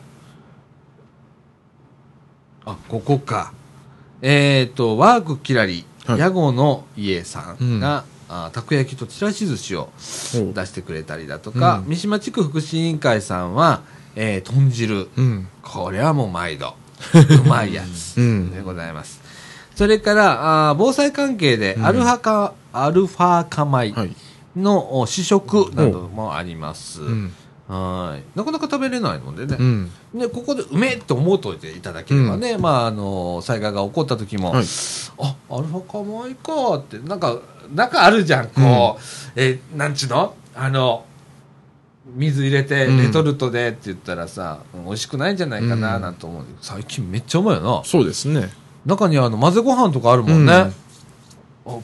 [2.65, 3.53] あ、ここか。
[4.23, 9.89] えー、っと、ワークキラリ、はい屋号の家さんが、うんあたこ焼きとちらし寿司を
[10.33, 13.83] 出してくれたりだとか、うん三島地区福祉委員会さんは、
[14.17, 15.09] えー、豚汁。
[15.17, 15.49] うん。
[15.63, 16.75] これはもう毎度。
[17.15, 19.21] うまいやつうんでございます。
[19.77, 24.17] それから、あー防災関係で、うんアルファカ、アルファカ米はい。
[24.57, 27.01] のお試食などもあります。
[27.03, 27.33] うん。
[27.69, 28.23] はい。
[28.39, 29.57] なかなか食べれないのでね。
[29.61, 29.91] うん。
[30.15, 34.65] で、ここでうめえって思うといていただければね、まあ、あの、災害が起こった時も、はい。
[35.19, 37.39] あ、アルファカ米かって、なんか、
[37.75, 39.03] なんかあるじゃん、こう、
[39.37, 40.35] え、なんちゅうの？
[40.55, 41.05] あの、
[42.17, 46.45] 水入れて、うんレトルトでって言ったらさ、うん美味しくないんじゃないかな、うんなんて思う。
[46.63, 47.83] 最近めっちゃうまいよな。
[47.85, 48.49] そうですね。
[48.87, 50.53] 中にはあの、混ぜご飯とかあるもんね。
[50.55, 50.71] あ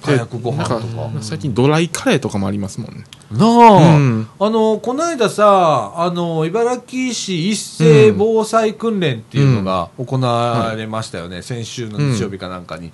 [0.02, 1.10] 火薬ご飯とか。
[1.20, 3.04] 最近ドライカレーとかもありますもんね。
[3.30, 11.42] なあ、うんあの、この間さ、あの、茨城市一斉防災訓練っていうのが行われましたよね。
[11.42, 12.92] 先週の日曜日かなんかに。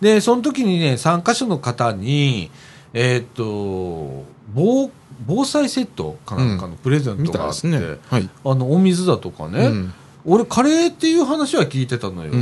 [0.00, 2.50] で、その時にね、参加者の方に、
[2.92, 4.24] えーっと、
[4.54, 4.90] 防、
[5.26, 7.78] 防災セットかなんかのプレゼンみトがあって、ね。
[8.08, 8.28] はい。
[8.44, 9.94] あの、お水だとかね、うん
[10.26, 12.32] 俺カレーっていう話は聞いてたのよ。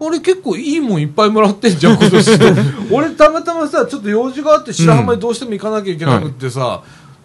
[0.00, 0.06] うん。
[0.08, 2.30] 俺結構いいもんいっぱいもらってんじゃん、今年。
[2.90, 6.82] 俺たまたまさ、ちょっと用事があって白浜にどうしても行かなきゃいけなくってさ、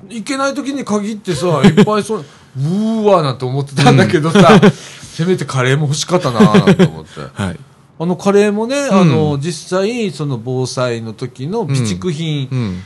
[0.10, 4.60] 行けない時に限ってさ、いっぱいそう、うーわーなんて思ってたんだけどさ、
[5.02, 7.22] せめてカレーも欲しかったなーなんて思って。
[7.34, 7.60] はい。
[7.98, 12.84] あのカレーもね、あの、実際、その防災の時の備蓄う品ん。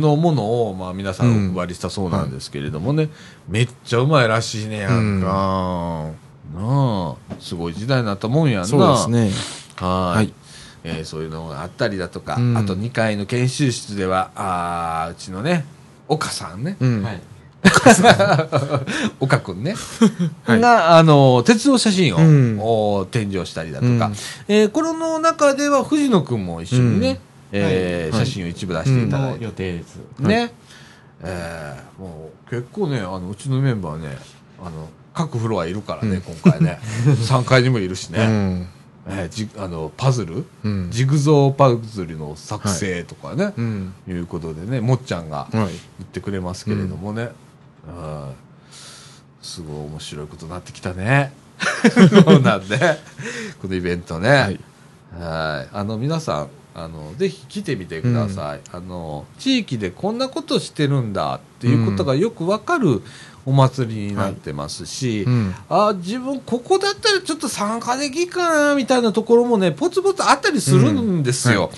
[0.00, 3.10] のものを、まあ皆さんお配りしたそうなんですけれどもね、
[3.48, 6.06] めっちゃうまいらしいねやんか。
[6.54, 8.66] なあすごい時代になったもんやんな。
[8.68, 9.30] そうですね。
[9.76, 10.32] はい、はい。
[10.84, 12.56] えーそういうのがあったりだとか、うん。
[12.56, 15.64] あと2階の研修室ではあーうちのね
[16.08, 17.02] 岡さんね、うん。
[17.02, 17.20] はい。
[19.20, 19.74] 岡くんね、
[20.46, 20.60] はい。
[20.60, 22.58] があの鉄道写真を、うん。
[22.60, 24.12] お展示をしたりだとか、うん。
[24.48, 27.18] えーこれの中では藤野くんも一緒にね、うん。
[27.52, 28.26] えーはい。
[28.26, 29.96] 写真を一部出していただいて、の予定です。
[30.20, 30.52] ね、
[31.22, 34.16] えーもう結構ねあのうちのメンバーね
[34.60, 34.88] あの
[35.18, 36.78] 各フロアいるからね、今回ね。
[37.26, 38.68] 3階にもいるしうね、ん。
[39.08, 40.90] えーじあのパズル、うん。
[40.92, 43.92] ジグゾーパズルの作成とかね、うん。
[44.06, 45.50] い、うことでねもっちゃんがはい。
[45.54, 45.70] 言っ
[46.04, 47.30] てくれますけれどもね、
[47.84, 51.32] はいすごい面白いことになってきたね。
[52.24, 52.78] そうなんで。
[53.60, 54.60] このイベントね、はい。
[55.18, 63.02] はい、あの皆さんあのぜひ来てみてください、あの地域でこんなことしてるんだっていうことがよくわかる
[63.46, 65.54] お祭りになってますし、うん。
[65.68, 71.70] あ自分ここだったらちょっと参加できるかなみたいなところもねポツポツあったりするんですよ。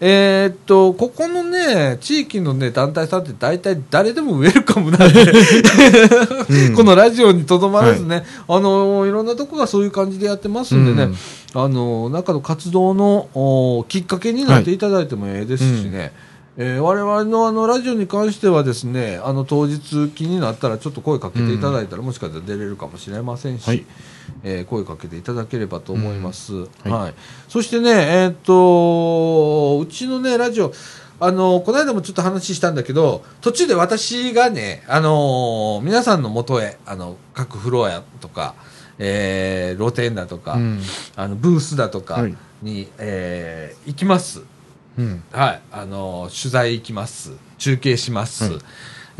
[0.00, 6.74] えーっとここのね地域のね団体さんって大体誰でもウェルカムなんで、うん。
[6.76, 11.10] このラジオにとどまらずね、あのいろんなとこがそういう感じでやってますんでね、
[11.54, 11.62] うん。
[11.64, 16.12] あの中の活動のおきっかけになっていただいてもええですしね、
[16.60, 23.86] えー我々のあのラジオに関してはですねあの当日気になったらちょっと声かけていただいたら、もしかしたら出れるかもしれませんし、はい。
[24.42, 26.90] えー声かけていただければと思います、はい。
[26.90, 27.14] はい。
[27.48, 30.72] そしてねえーっとうちのねラジオ
[31.20, 38.56] あのこの間もちょっと話したんだけど途中で私がね、あの皆さんの元へあの各フロアとか、
[38.98, 40.80] えー露店だとか、うん。
[41.14, 42.36] あのブースだとかはい。
[42.62, 44.42] に、えー行きます。
[44.98, 45.22] うん。
[45.32, 47.32] はい、あの取材行きます。
[47.58, 48.44] 中継します。
[48.44, 48.62] はい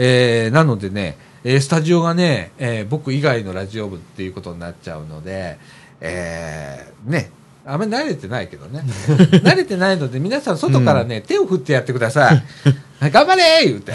[0.01, 5.59] えーなのでね、えースタジオがね、えー僕以外のラジオ部っていうことになっちゃうので、
[6.01, 7.31] えーね、
[7.65, 8.83] あんまり慣れてないけどね。
[9.45, 12.43] 慣れてないので、皆さん外からね、手を振ってやってください。
[13.01, 13.93] はい頑張れー言うて。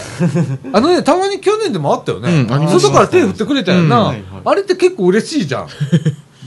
[0.72, 2.46] あのね、たまに去年でもあったよね。
[2.48, 3.98] うん外から手振ってくれたよな。
[3.98, 5.68] うんはいはいあれって結構嬉しいじゃん。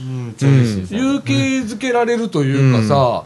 [0.00, 3.24] んづけられるというかさ、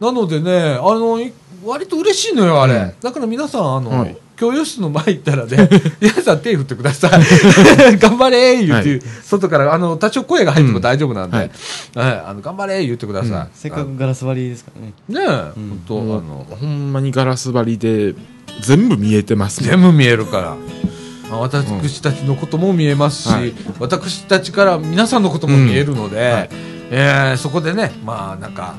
[0.00, 1.32] なのでね、あの、い
[1.64, 2.74] 割と嬉しいのよ、あれ。
[2.74, 2.92] うん。
[3.00, 4.16] だから皆さん、あの、はい。
[4.36, 5.68] 教養室の前行ったらね、
[6.00, 7.98] 皆さん手振ってください。
[7.98, 9.00] 頑張れー言って、はい。
[9.22, 11.50] 外から、あの、多少声が入っても大丈夫なんで、
[11.94, 12.00] うん。
[12.02, 12.16] ははい。
[12.16, 13.48] い、あの、頑張れー言ってください。
[13.54, 15.28] せっかくガラス張りですからね。
[15.30, 15.68] あねえ、うん。
[15.70, 18.14] 本当、あの、ほんまにガラス張りで、
[18.60, 20.56] 全部見えてますもん全部見えるから。
[21.30, 23.54] まあ私たちのことも見えますし、はい。
[23.78, 26.50] 私たちから皆さんのことも見えるので、
[26.90, 28.74] えーそこでね、まあなんか、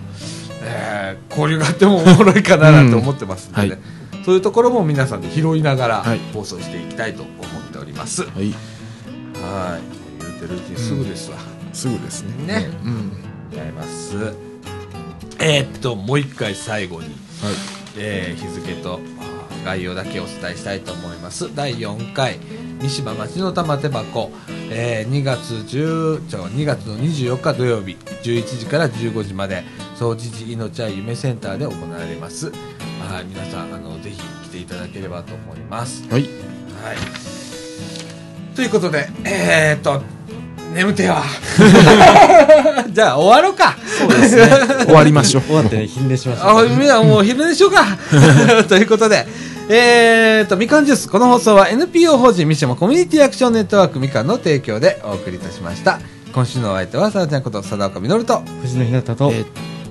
[0.66, 3.78] えー交流があってもおもろいかななんて思ってますんでね、うんは
[4.26, 7.36] そういうところも皆さんで拾いながらはい放送していきたいと思っ
[7.72, 8.24] ております。
[8.24, 8.52] はい。
[9.42, 10.22] はい。
[10.24, 11.38] 言うてるうちにすぐですわ。
[11.74, 12.48] すぐですね。
[12.48, 13.12] ねうん。
[13.52, 14.16] ございます。
[15.40, 17.18] えーっと、もう一回最後に、はい。
[17.98, 19.35] えー日付とあ
[19.66, 21.54] 概要だけお伝えしたいと思います。
[21.56, 22.38] 第4回
[22.82, 24.32] 三島町の玉手箱、
[24.70, 29.64] えー2月10ちょ2月の24日土曜日11時から15時まで
[29.96, 32.52] 総知事命は夢センターで行われます。
[32.52, 36.04] はい皆さんあのぜひ来ていただければと思います。
[36.10, 36.22] はい。
[36.22, 36.32] はい。
[38.56, 40.02] ということでえー、っと
[40.76, 41.24] 眠ては。
[42.92, 43.76] じゃあ終わろうか。
[43.98, 44.48] そうですね。
[44.86, 45.44] 終わりましょう。
[45.48, 47.86] 終わってね昼寝しましあ、たみんなもう昼寝しようか。
[48.68, 49.26] ということで、
[49.68, 51.10] えーと、みかんジュース。
[51.10, 56.00] この放送は NPO 法人三島コミュニティアクションネットワークみかんの提供でお送りいたしました。
[56.34, 58.42] 今週のお相手は、さらちゃんこと、佐岡みのると。
[58.62, 59.48] 藤野ひなたと、えーっ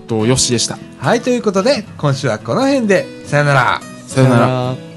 [0.06, 0.78] と、よしでした。
[0.98, 3.80] はい、ということで、今週はこの辺で、さよなら。
[4.06, 4.46] さよなら。
[4.46, 4.93] ら